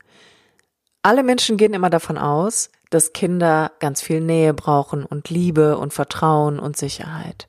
[1.03, 5.93] alle Menschen gehen immer davon aus, dass Kinder ganz viel Nähe brauchen und Liebe und
[5.93, 7.49] Vertrauen und Sicherheit.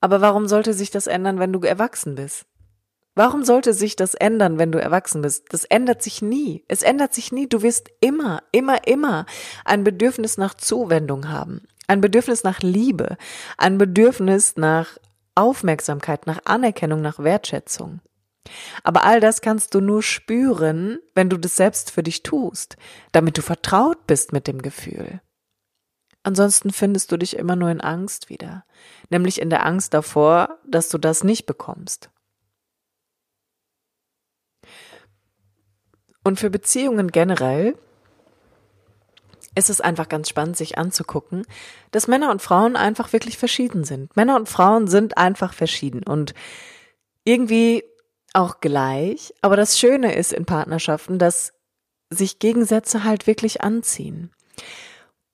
[0.00, 2.46] Aber warum sollte sich das ändern, wenn du erwachsen bist?
[3.20, 5.44] Warum sollte sich das ändern, wenn du erwachsen bist?
[5.50, 6.64] Das ändert sich nie.
[6.68, 7.46] Es ändert sich nie.
[7.46, 9.26] Du wirst immer, immer, immer
[9.66, 13.18] ein Bedürfnis nach Zuwendung haben, ein Bedürfnis nach Liebe,
[13.58, 14.96] ein Bedürfnis nach
[15.34, 18.00] Aufmerksamkeit, nach Anerkennung, nach Wertschätzung.
[18.84, 22.78] Aber all das kannst du nur spüren, wenn du das selbst für dich tust,
[23.12, 25.20] damit du vertraut bist mit dem Gefühl.
[26.22, 28.64] Ansonsten findest du dich immer nur in Angst wieder,
[29.10, 32.08] nämlich in der Angst davor, dass du das nicht bekommst.
[36.24, 37.76] Und für Beziehungen generell
[39.54, 41.44] ist es einfach ganz spannend, sich anzugucken,
[41.90, 44.14] dass Männer und Frauen einfach wirklich verschieden sind.
[44.16, 46.34] Männer und Frauen sind einfach verschieden und
[47.24, 47.84] irgendwie
[48.32, 49.34] auch gleich.
[49.42, 51.52] Aber das Schöne ist in Partnerschaften, dass
[52.10, 54.30] sich Gegensätze halt wirklich anziehen.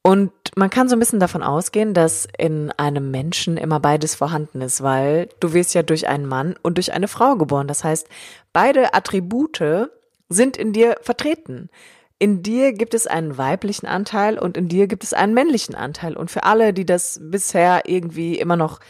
[0.02, 4.60] Und man kann so ein bisschen davon ausgehen, dass in einem Menschen immer beides vorhanden
[4.60, 7.66] ist, weil du wirst ja durch einen Mann und durch eine Frau geboren.
[7.66, 8.06] Das heißt,
[8.52, 9.90] beide Attribute
[10.28, 11.70] sind in dir vertreten
[12.18, 16.16] in dir gibt es einen weiblichen Anteil und in dir gibt es einen männlichen Anteil.
[16.16, 18.80] Und für alle, die das bisher irgendwie immer noch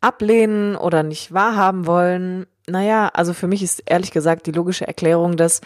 [0.00, 5.36] ablehnen oder nicht wahrhaben wollen, naja, also für mich ist ehrlich gesagt die logische Erklärung,
[5.36, 5.60] dass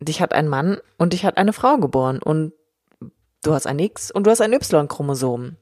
[0.00, 2.52] dich hat ein Mann und dich hat eine Frau geboren und
[3.42, 5.56] du hast ein X und du hast ein Y-Chromosom.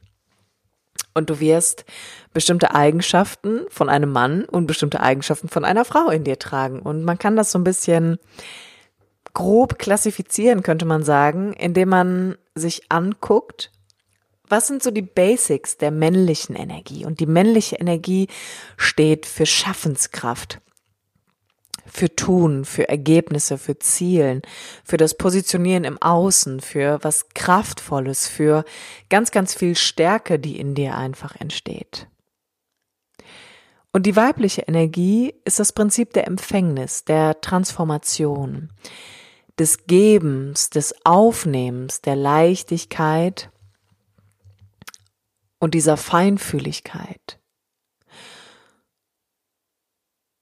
[1.14, 1.84] Und du wirst
[2.32, 6.80] bestimmte Eigenschaften von einem Mann und bestimmte Eigenschaften von einer Frau in dir tragen.
[6.80, 8.18] Und man kann das so ein bisschen
[9.34, 13.70] grob klassifizieren, könnte man sagen, indem man sich anguckt,
[14.48, 17.06] was sind so die Basics der männlichen Energie?
[17.06, 18.28] Und die männliche Energie
[18.76, 20.60] steht für Schaffenskraft,
[21.92, 24.40] für Tun, für Ergebnisse, für Zielen,
[24.82, 28.64] für das Positionieren im Außen, für was Kraftvolles, für
[29.10, 32.08] ganz, ganz viel Stärke, die in dir einfach entsteht.
[33.92, 38.70] Und die weibliche Energie ist das Prinzip der Empfängnis, der Transformation
[39.58, 43.50] des Gebens, des Aufnehmens, der Leichtigkeit
[45.58, 47.38] und dieser Feinfühligkeit.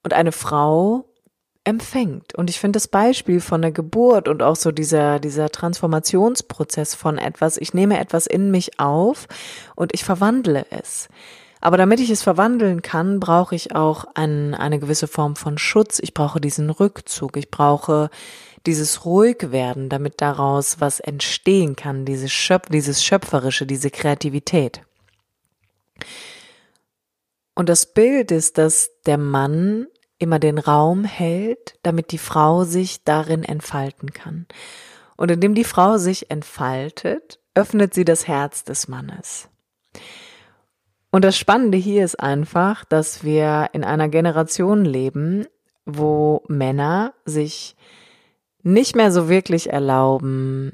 [0.03, 1.10] Und eine Frau
[1.63, 2.33] empfängt.
[2.35, 7.17] Und ich finde das Beispiel von der Geburt und auch so dieser, dieser Transformationsprozess von
[7.17, 9.27] etwas, ich nehme etwas in mich auf
[9.75, 11.07] und ich verwandle es.
[11.61, 15.99] Aber damit ich es verwandeln kann, brauche ich auch ein, eine gewisse Form von Schutz.
[15.99, 17.37] Ich brauche diesen Rückzug.
[17.37, 18.09] Ich brauche
[18.65, 24.81] dieses Ruhigwerden, damit daraus was entstehen kann, dieses, Schöpf, dieses Schöpferische, diese Kreativität.
[27.53, 29.87] Und das Bild ist, dass der Mann
[30.21, 34.45] immer den Raum hält, damit die Frau sich darin entfalten kann.
[35.17, 39.49] Und indem die Frau sich entfaltet, öffnet sie das Herz des Mannes.
[41.11, 45.45] Und das Spannende hier ist einfach, dass wir in einer Generation leben,
[45.85, 47.75] wo Männer sich
[48.63, 50.71] nicht mehr so wirklich erlauben,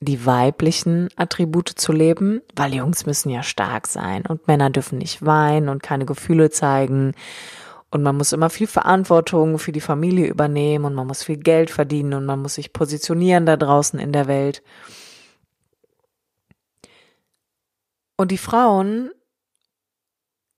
[0.00, 5.24] die weiblichen Attribute zu leben, weil Jungs müssen ja stark sein und Männer dürfen nicht
[5.24, 7.14] weinen und keine Gefühle zeigen
[7.90, 11.70] und man muss immer viel Verantwortung für die Familie übernehmen und man muss viel Geld
[11.70, 14.62] verdienen und man muss sich positionieren da draußen in der Welt.
[18.16, 19.10] Und die Frauen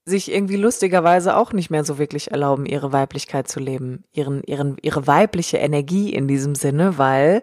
[0.05, 4.77] sich irgendwie lustigerweise auch nicht mehr so wirklich erlauben, ihre Weiblichkeit zu leben, ihren, ihren,
[4.81, 7.41] ihre weibliche Energie in diesem Sinne, weil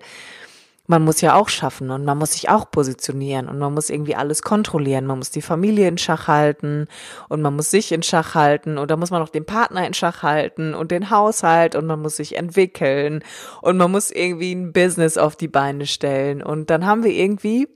[0.91, 4.17] man muss ja auch schaffen und man muss sich auch positionieren und man muss irgendwie
[4.17, 5.07] alles kontrollieren.
[5.07, 6.89] Man muss die Familie in Schach halten
[7.29, 9.95] und man muss sich in Schach halten und da muss man auch den Partner in
[9.95, 13.23] Schach halten und den Haushalt und man muss sich entwickeln
[13.63, 17.69] und man muss irgendwie ein Business auf die Beine stellen und dann haben wir irgendwie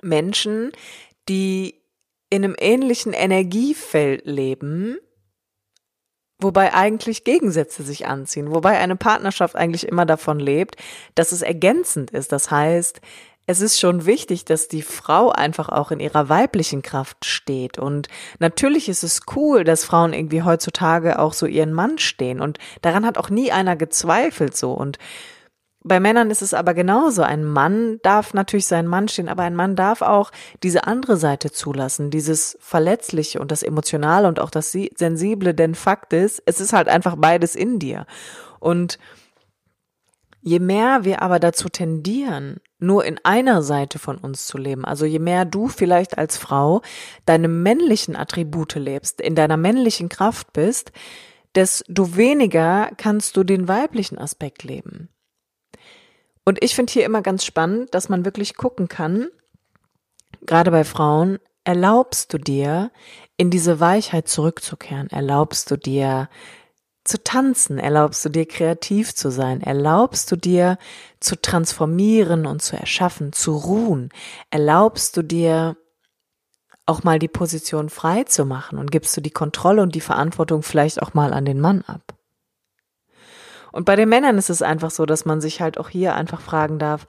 [0.00, 0.70] Menschen,
[1.28, 1.82] die
[2.30, 4.98] in einem ähnlichen Energiefeld leben,
[6.38, 10.76] wobei eigentlich Gegensätze sich anziehen, wobei eine Partnerschaft eigentlich immer davon lebt,
[11.14, 12.32] dass es ergänzend ist.
[12.32, 13.00] Das heißt,
[13.50, 17.78] es ist schon wichtig, dass die Frau einfach auch in ihrer weiblichen Kraft steht.
[17.78, 18.08] Und
[18.38, 22.42] natürlich ist es cool, dass Frauen irgendwie heutzutage auch so ihren Mann stehen.
[22.42, 24.74] Und daran hat auch nie einer gezweifelt so.
[24.74, 24.98] Und
[25.84, 27.22] bei Männern ist es aber genauso.
[27.22, 31.52] Ein Mann darf natürlich seinen Mann stehen, aber ein Mann darf auch diese andere Seite
[31.52, 36.72] zulassen, dieses Verletzliche und das Emotionale und auch das Sensible, denn Fakt ist, es ist
[36.72, 38.06] halt einfach beides in dir.
[38.58, 38.98] Und
[40.40, 45.04] je mehr wir aber dazu tendieren, nur in einer Seite von uns zu leben, also
[45.06, 46.82] je mehr du vielleicht als Frau
[47.24, 50.90] deine männlichen Attribute lebst, in deiner männlichen Kraft bist,
[51.54, 55.08] desto weniger kannst du den weiblichen Aspekt leben.
[56.48, 59.28] Und ich finde hier immer ganz spannend, dass man wirklich gucken kann,
[60.46, 62.90] gerade bei Frauen, erlaubst du dir,
[63.36, 65.10] in diese Weichheit zurückzukehren?
[65.10, 66.30] Erlaubst du dir,
[67.04, 67.78] zu tanzen?
[67.78, 69.60] Erlaubst du dir, kreativ zu sein?
[69.60, 70.78] Erlaubst du dir,
[71.20, 74.08] zu transformieren und zu erschaffen, zu ruhen?
[74.48, 75.76] Erlaubst du dir,
[76.86, 80.62] auch mal die Position frei zu machen und gibst du die Kontrolle und die Verantwortung
[80.62, 82.17] vielleicht auch mal an den Mann ab?
[83.72, 86.40] Und bei den Männern ist es einfach so, dass man sich halt auch hier einfach
[86.40, 87.06] fragen darf,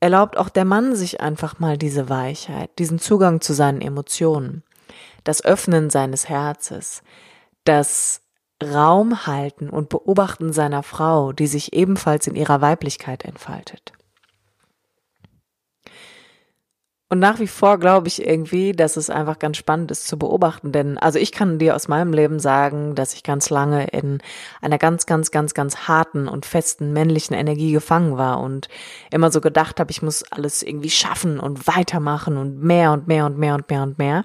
[0.00, 4.62] erlaubt auch der Mann sich einfach mal diese Weichheit, diesen Zugang zu seinen Emotionen,
[5.24, 7.02] das Öffnen seines Herzes,
[7.64, 8.20] das
[8.62, 13.92] Raum halten und beobachten seiner Frau, die sich ebenfalls in ihrer Weiblichkeit entfaltet.
[17.08, 20.72] Und nach wie vor glaube ich irgendwie, dass es einfach ganz spannend ist zu beobachten.
[20.72, 24.20] Denn, also ich kann dir aus meinem Leben sagen, dass ich ganz lange in
[24.60, 28.68] einer ganz, ganz, ganz, ganz harten und festen männlichen Energie gefangen war und
[29.12, 33.26] immer so gedacht habe, ich muss alles irgendwie schaffen und weitermachen und mehr und mehr
[33.26, 34.24] und mehr und mehr und mehr.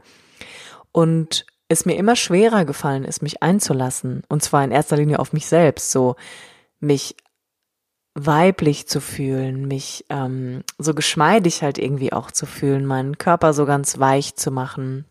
[0.92, 4.24] Und es mir immer schwerer gefallen ist, mich einzulassen.
[4.28, 6.16] Und zwar in erster Linie auf mich selbst, so
[6.80, 7.16] mich
[8.14, 13.66] weiblich zu fühlen, mich ähm, so geschmeidig halt irgendwie auch zu fühlen, meinen Körper so
[13.66, 15.06] ganz weich zu machen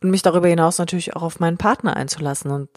[0.00, 2.68] und mich darüber hinaus natürlich auch auf meinen Partner einzulassen und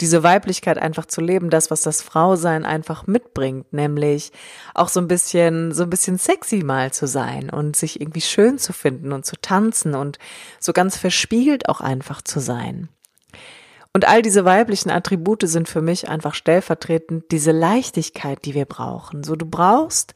[0.00, 4.32] diese Weiblichkeit einfach zu leben, das was das Frausein einfach mitbringt, nämlich
[4.74, 8.58] auch so ein bisschen so ein bisschen sexy mal zu sein und sich irgendwie schön
[8.58, 10.18] zu finden und zu tanzen und
[10.58, 12.88] so ganz verspiegelt auch einfach zu sein.
[13.94, 19.22] Und all diese weiblichen Attribute sind für mich einfach stellvertretend diese Leichtigkeit, die wir brauchen.
[19.22, 20.14] So du brauchst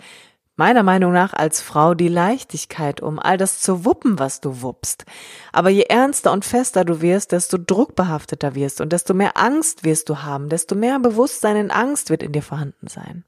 [0.56, 5.04] meiner Meinung nach als Frau die Leichtigkeit, um all das zu wuppen, was du wuppst.
[5.52, 10.08] Aber je ernster und fester du wirst, desto druckbehafteter wirst und desto mehr Angst wirst
[10.08, 13.24] du haben, desto mehr Bewusstsein in Angst wird in dir vorhanden sein.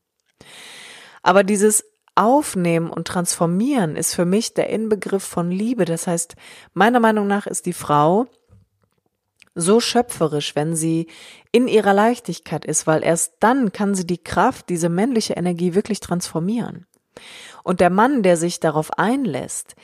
[1.23, 1.85] Aber dieses
[2.15, 5.85] Aufnehmen und Transformieren ist für mich der Inbegriff von Liebe.
[5.85, 6.35] Das heißt,
[6.73, 8.27] meiner Meinung nach ist die Frau
[9.59, 11.09] so schöpferisch, wenn sie
[11.53, 16.01] in ihrer Leichtigkeit ist, weil erst dann kann sie die Kraft, diese männliche Energie wirklich
[16.01, 16.87] transformieren.
[17.65, 19.75] Und der Mann, der sich darauf einlässt,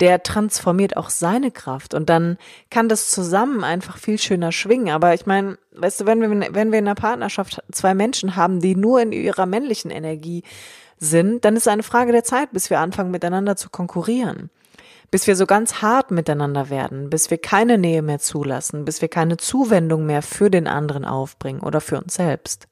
[0.00, 2.38] der transformiert auch seine Kraft und dann
[2.70, 4.90] kann das zusammen einfach viel schöner schwingen.
[4.94, 8.60] Aber ich meine, weißt du, wenn wir, wenn wir in einer Partnerschaft zwei Menschen haben,
[8.60, 10.42] die nur in ihrer männlichen Energie
[10.96, 14.50] sind, dann ist es eine Frage der Zeit, bis wir anfangen, miteinander zu konkurrieren
[15.10, 19.08] bis wir so ganz hart miteinander werden, bis wir keine Nähe mehr zulassen, bis wir
[19.08, 22.68] keine Zuwendung mehr für den anderen aufbringen oder für uns selbst.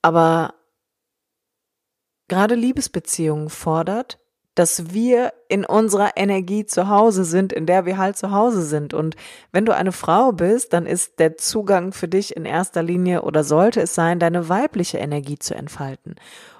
[0.00, 0.54] Aber
[2.28, 4.18] gerade Liebesbeziehungen fordert,
[4.54, 8.92] dass wir in unserer Energie zu Hause sind, in der wir halt zu Hause sind.
[8.92, 9.14] Und
[9.52, 13.44] wenn du eine Frau bist, dann ist der Zugang für dich in erster Linie oder
[13.44, 16.16] sollte es sein, deine weibliche Energie zu entfalten.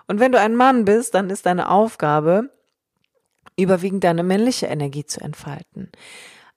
[0.06, 2.50] Und wenn du ein Mann bist, dann ist deine Aufgabe,
[3.58, 5.90] überwiegend deine männliche Energie zu entfalten.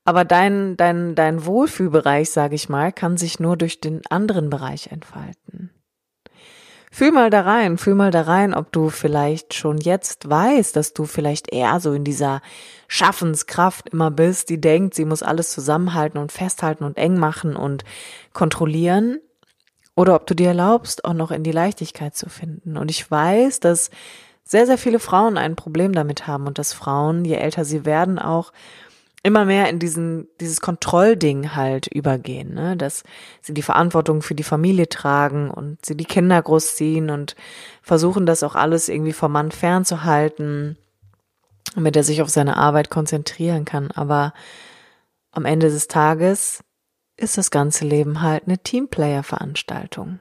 [0.03, 4.87] Aber dein, dein, dein Wohlfühlbereich, sage ich mal, kann sich nur durch den anderen Bereich
[4.87, 5.69] entfalten.
[6.93, 10.93] Fühl mal da rein, fühl mal da rein, ob du vielleicht schon jetzt weißt, dass
[10.93, 12.41] du vielleicht eher so in dieser
[12.89, 17.85] Schaffenskraft immer bist, die denkt, sie muss alles zusammenhalten und festhalten und eng machen und
[18.33, 19.21] kontrollieren.
[19.95, 22.75] Oder ob du dir erlaubst, auch noch in die Leichtigkeit zu finden.
[22.75, 23.89] Und ich weiß, dass
[24.51, 28.19] sehr, sehr viele Frauen ein Problem damit haben und dass Frauen, je älter sie werden,
[28.19, 28.51] auch
[29.23, 32.75] immer mehr in diesen, dieses Kontrollding halt übergehen, ne?
[32.75, 33.03] dass
[33.39, 37.37] sie die Verantwortung für die Familie tragen und sie die Kinder großziehen und
[37.81, 40.77] versuchen das auch alles irgendwie vom Mann fernzuhalten,
[41.73, 43.89] damit er sich auf seine Arbeit konzentrieren kann.
[43.91, 44.33] Aber
[45.31, 46.61] am Ende des Tages
[47.15, 50.19] ist das ganze Leben halt eine Teamplayer-Veranstaltung.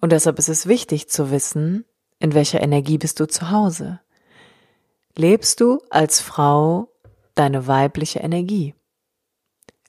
[0.00, 1.84] Und deshalb ist es wichtig zu wissen,
[2.22, 4.00] in welcher Energie bist du zu Hause.
[5.16, 6.88] Lebst du als Frau
[7.34, 8.74] deine weibliche Energie?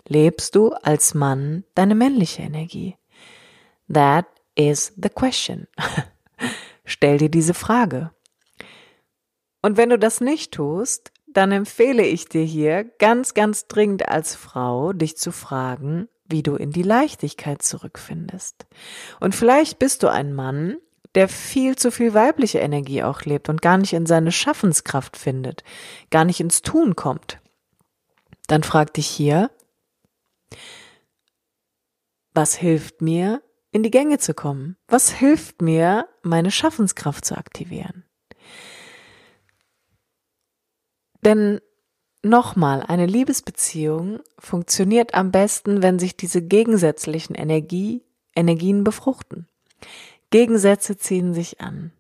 [0.08, 2.98] Lebst du als Mann deine männliche Energie?
[3.88, 4.26] That
[4.56, 5.68] is the question.
[6.86, 8.12] Stell dir diese Frage.
[9.62, 14.36] Und wenn du das nicht tust, dann empfehle ich dir hier ganz, ganz dringend als
[14.36, 18.66] Frau, dich zu fragen, wie du in die Leichtigkeit zurückfindest.
[19.20, 20.78] Und vielleicht bist du ein Mann,
[21.16, 25.64] der viel zu viel weibliche Energie auch lebt und gar nicht in seine Schaffenskraft findet,
[26.10, 27.40] gar nicht ins Tun kommt,
[28.48, 29.52] dann frag dich hier,
[32.34, 33.42] was hilft mir,
[33.72, 34.78] in die Gänge zu kommen?
[34.88, 38.06] Was hilft mir, meine Schaffenskraft zu aktivieren?
[41.22, 41.60] Denn
[42.22, 48.04] nochmal, eine Liebesbeziehung funktioniert am besten, wenn sich diese gegensätzlichen Energie,
[48.36, 49.48] Energien befruchten.
[50.34, 51.92] Gegensätze ziehen sich an.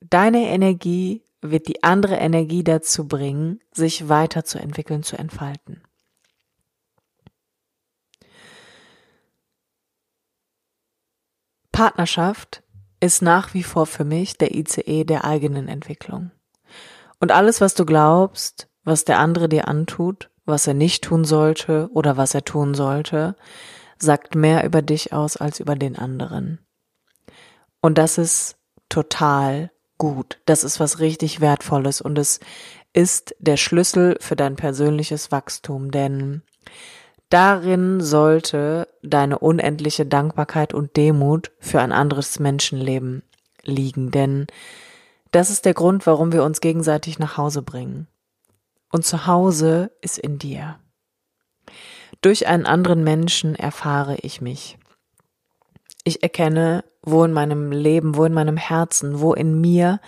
[0.00, 5.82] Deine Energie wird die andere Energie dazu bringen, sich weiterzuentwickeln, zu entfalten.
[11.70, 12.62] Partnerschaft
[13.00, 16.30] ist nach wie vor für mich der ICE der eigenen Entwicklung.
[17.18, 21.90] Und alles, was du glaubst, was der andere dir antut, was er nicht tun sollte
[21.92, 23.36] oder was er tun sollte,
[24.02, 26.58] sagt mehr über dich aus als über den anderen.
[27.80, 28.56] Und das ist
[28.88, 30.40] total gut.
[30.46, 32.40] Das ist was richtig Wertvolles und es
[32.92, 36.42] ist der Schlüssel für dein persönliches Wachstum, denn
[37.28, 43.22] darin sollte deine unendliche Dankbarkeit und Demut für ein anderes Menschenleben
[43.62, 44.46] liegen, denn
[45.30, 48.08] das ist der Grund, warum wir uns gegenseitig nach Hause bringen.
[48.90, 50.80] Und zu Hause ist in dir.
[52.20, 54.78] Durch einen anderen Menschen erfahre ich mich.
[56.04, 60.00] Ich erkenne, wo in meinem Leben, wo in meinem Herzen, wo in mir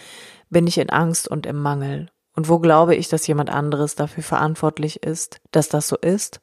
[0.50, 2.10] bin ich in Angst und im Mangel.
[2.34, 6.40] Und wo glaube ich, dass jemand anderes dafür verantwortlich ist, dass das so ist?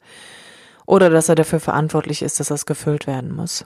[0.85, 3.65] Oder dass er dafür verantwortlich ist, dass das gefüllt werden muss?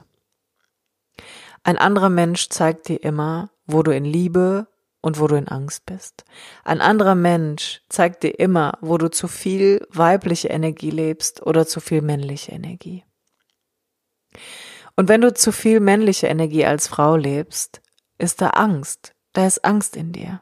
[1.62, 4.66] Ein anderer Mensch zeigt dir immer, wo du in Liebe
[5.04, 6.24] und wo du in Angst bist.
[6.64, 11.80] Ein anderer Mensch zeigt dir immer, wo du zu viel weibliche Energie lebst oder zu
[11.80, 13.04] viel männliche Energie.
[14.96, 17.82] Und wenn du zu viel männliche Energie als Frau lebst,
[18.16, 20.40] ist da Angst, da ist Angst in dir.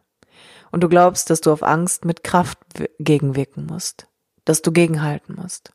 [0.71, 2.59] Und du glaubst, dass du auf Angst mit Kraft
[3.01, 4.07] gegenwirken musst,
[4.45, 5.73] dass du gegenhalten musst.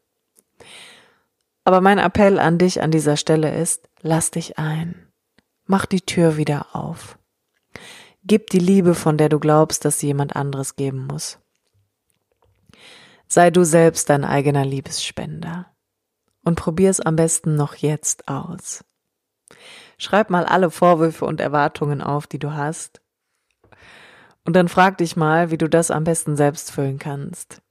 [1.66, 5.12] Aber mein Appell an dich an dieser Stelle ist, lass dich ein.
[5.66, 7.17] Mach die Tür wieder auf.
[8.28, 11.40] Gib die Liebe, von der du glaubst, dass sie jemand anderes geben muss.
[13.30, 15.68] Sei du selbst dein eigener Liebesspender.
[16.44, 18.84] Und probier es am besten noch jetzt aus.
[19.98, 23.02] Schreib mal alle Vorwürfe und Erwartungen auf, die du hast.
[24.44, 27.62] Und dann frag dich mal, wie du das am besten selbst füllen kannst.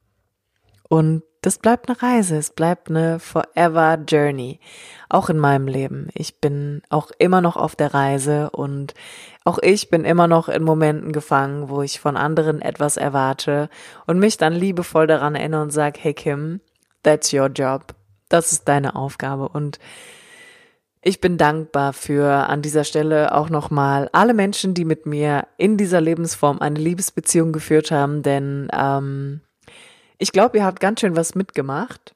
[0.89, 4.59] Und das bleibt eine Reise, es bleibt eine forever Journey.
[5.09, 6.09] Auch in meinem Leben.
[6.13, 8.95] Ich bin auch immer noch auf der Reise und
[9.45, 13.69] auch ich bin immer noch in Momenten gefangen, wo ich von anderen etwas erwarte
[14.09, 16.61] und mich dann liebevoll daran erinnere und sage, hey Kim,
[17.05, 17.95] that's your job.
[18.29, 19.79] Das ist deine Aufgabe und
[21.01, 25.77] Ich bin dankbar für an dieser Stelle auch nochmal alle Menschen, die mit mir in
[25.77, 29.43] dieser Lebensform eine Liebesbeziehung geführt haben, denn ähm,
[30.19, 32.15] ich glaube, ihr habt ganz schön was mitgemacht.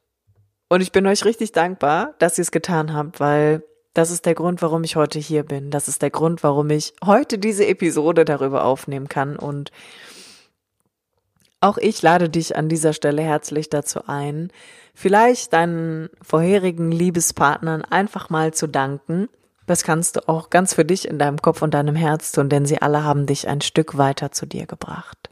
[0.68, 4.34] Und ich bin euch richtig dankbar, dass ihr es getan habt, weil das ist der
[4.34, 5.70] Grund, warum ich heute hier bin.
[5.70, 9.36] Das ist der Grund, warum ich heute diese Episode darüber aufnehmen kann.
[9.36, 9.72] Und
[11.61, 14.53] auch ich lade dich an dieser Stelle herzlich dazu ein,
[14.94, 19.28] vielleicht deinen vorherigen Liebespartnern einfach mal zu danken.
[19.66, 22.64] Das kannst du auch ganz für dich in deinem Kopf und deinem Herz tun, denn
[22.64, 25.29] sie alle haben dich ein Stück weiter zu dir gebracht.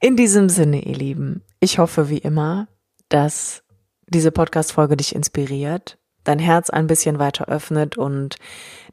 [0.00, 2.68] In diesem Sinne, ihr Lieben, ich hoffe wie immer,
[3.08, 3.62] dass
[4.06, 8.36] diese Podcast-Folge dich inspiriert, dein Herz ein bisschen weiter öffnet und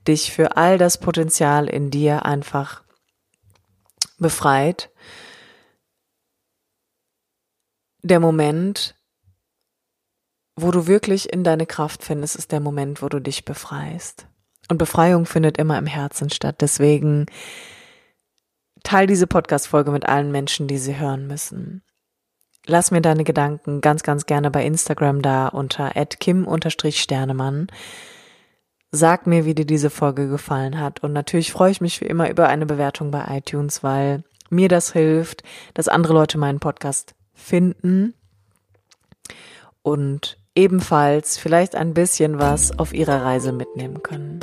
[0.08, 2.84] dich für all das Potenzial in dir einfach
[4.18, 4.92] befreit.
[8.04, 8.96] Der Moment,
[10.56, 14.28] wo du wirklich in deine Kraft findest, ist der Moment, wo du dich befreist.
[14.70, 16.58] Und Befreiung findet immer im Herzen statt.
[16.62, 17.26] Deswegen
[18.84, 21.84] teil diese Podcast-Folge mit allen Menschen, die sie hören müssen.
[22.66, 27.68] Lass mir deine Gedanken ganz, ganz gerne bei Instagram da unter kim-sternemann.
[28.92, 31.02] Sag mir, wie dir diese Folge gefallen hat.
[31.02, 34.94] Und natürlich freue ich mich wie immer über eine Bewertung bei iTunes, weil mir das
[34.94, 38.14] hilft, dass andere Leute meinen Podcast finden
[39.82, 44.40] und ebenfalls vielleicht ein bisschen was auf ihrer Reise mitnehmen können.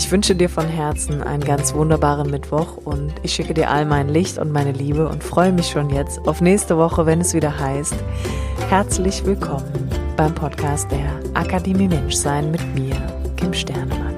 [0.00, 4.08] Ich wünsche dir von Herzen einen ganz wunderbaren Mittwoch und ich schicke dir all mein
[4.08, 7.58] Licht und meine Liebe und freue mich schon jetzt auf nächste Woche, wenn es wieder
[7.60, 7.96] heißt,
[8.70, 12.96] herzlich willkommen beim Podcast der Akademie Menschsein mit mir,
[13.36, 14.09] Kim Sternemann.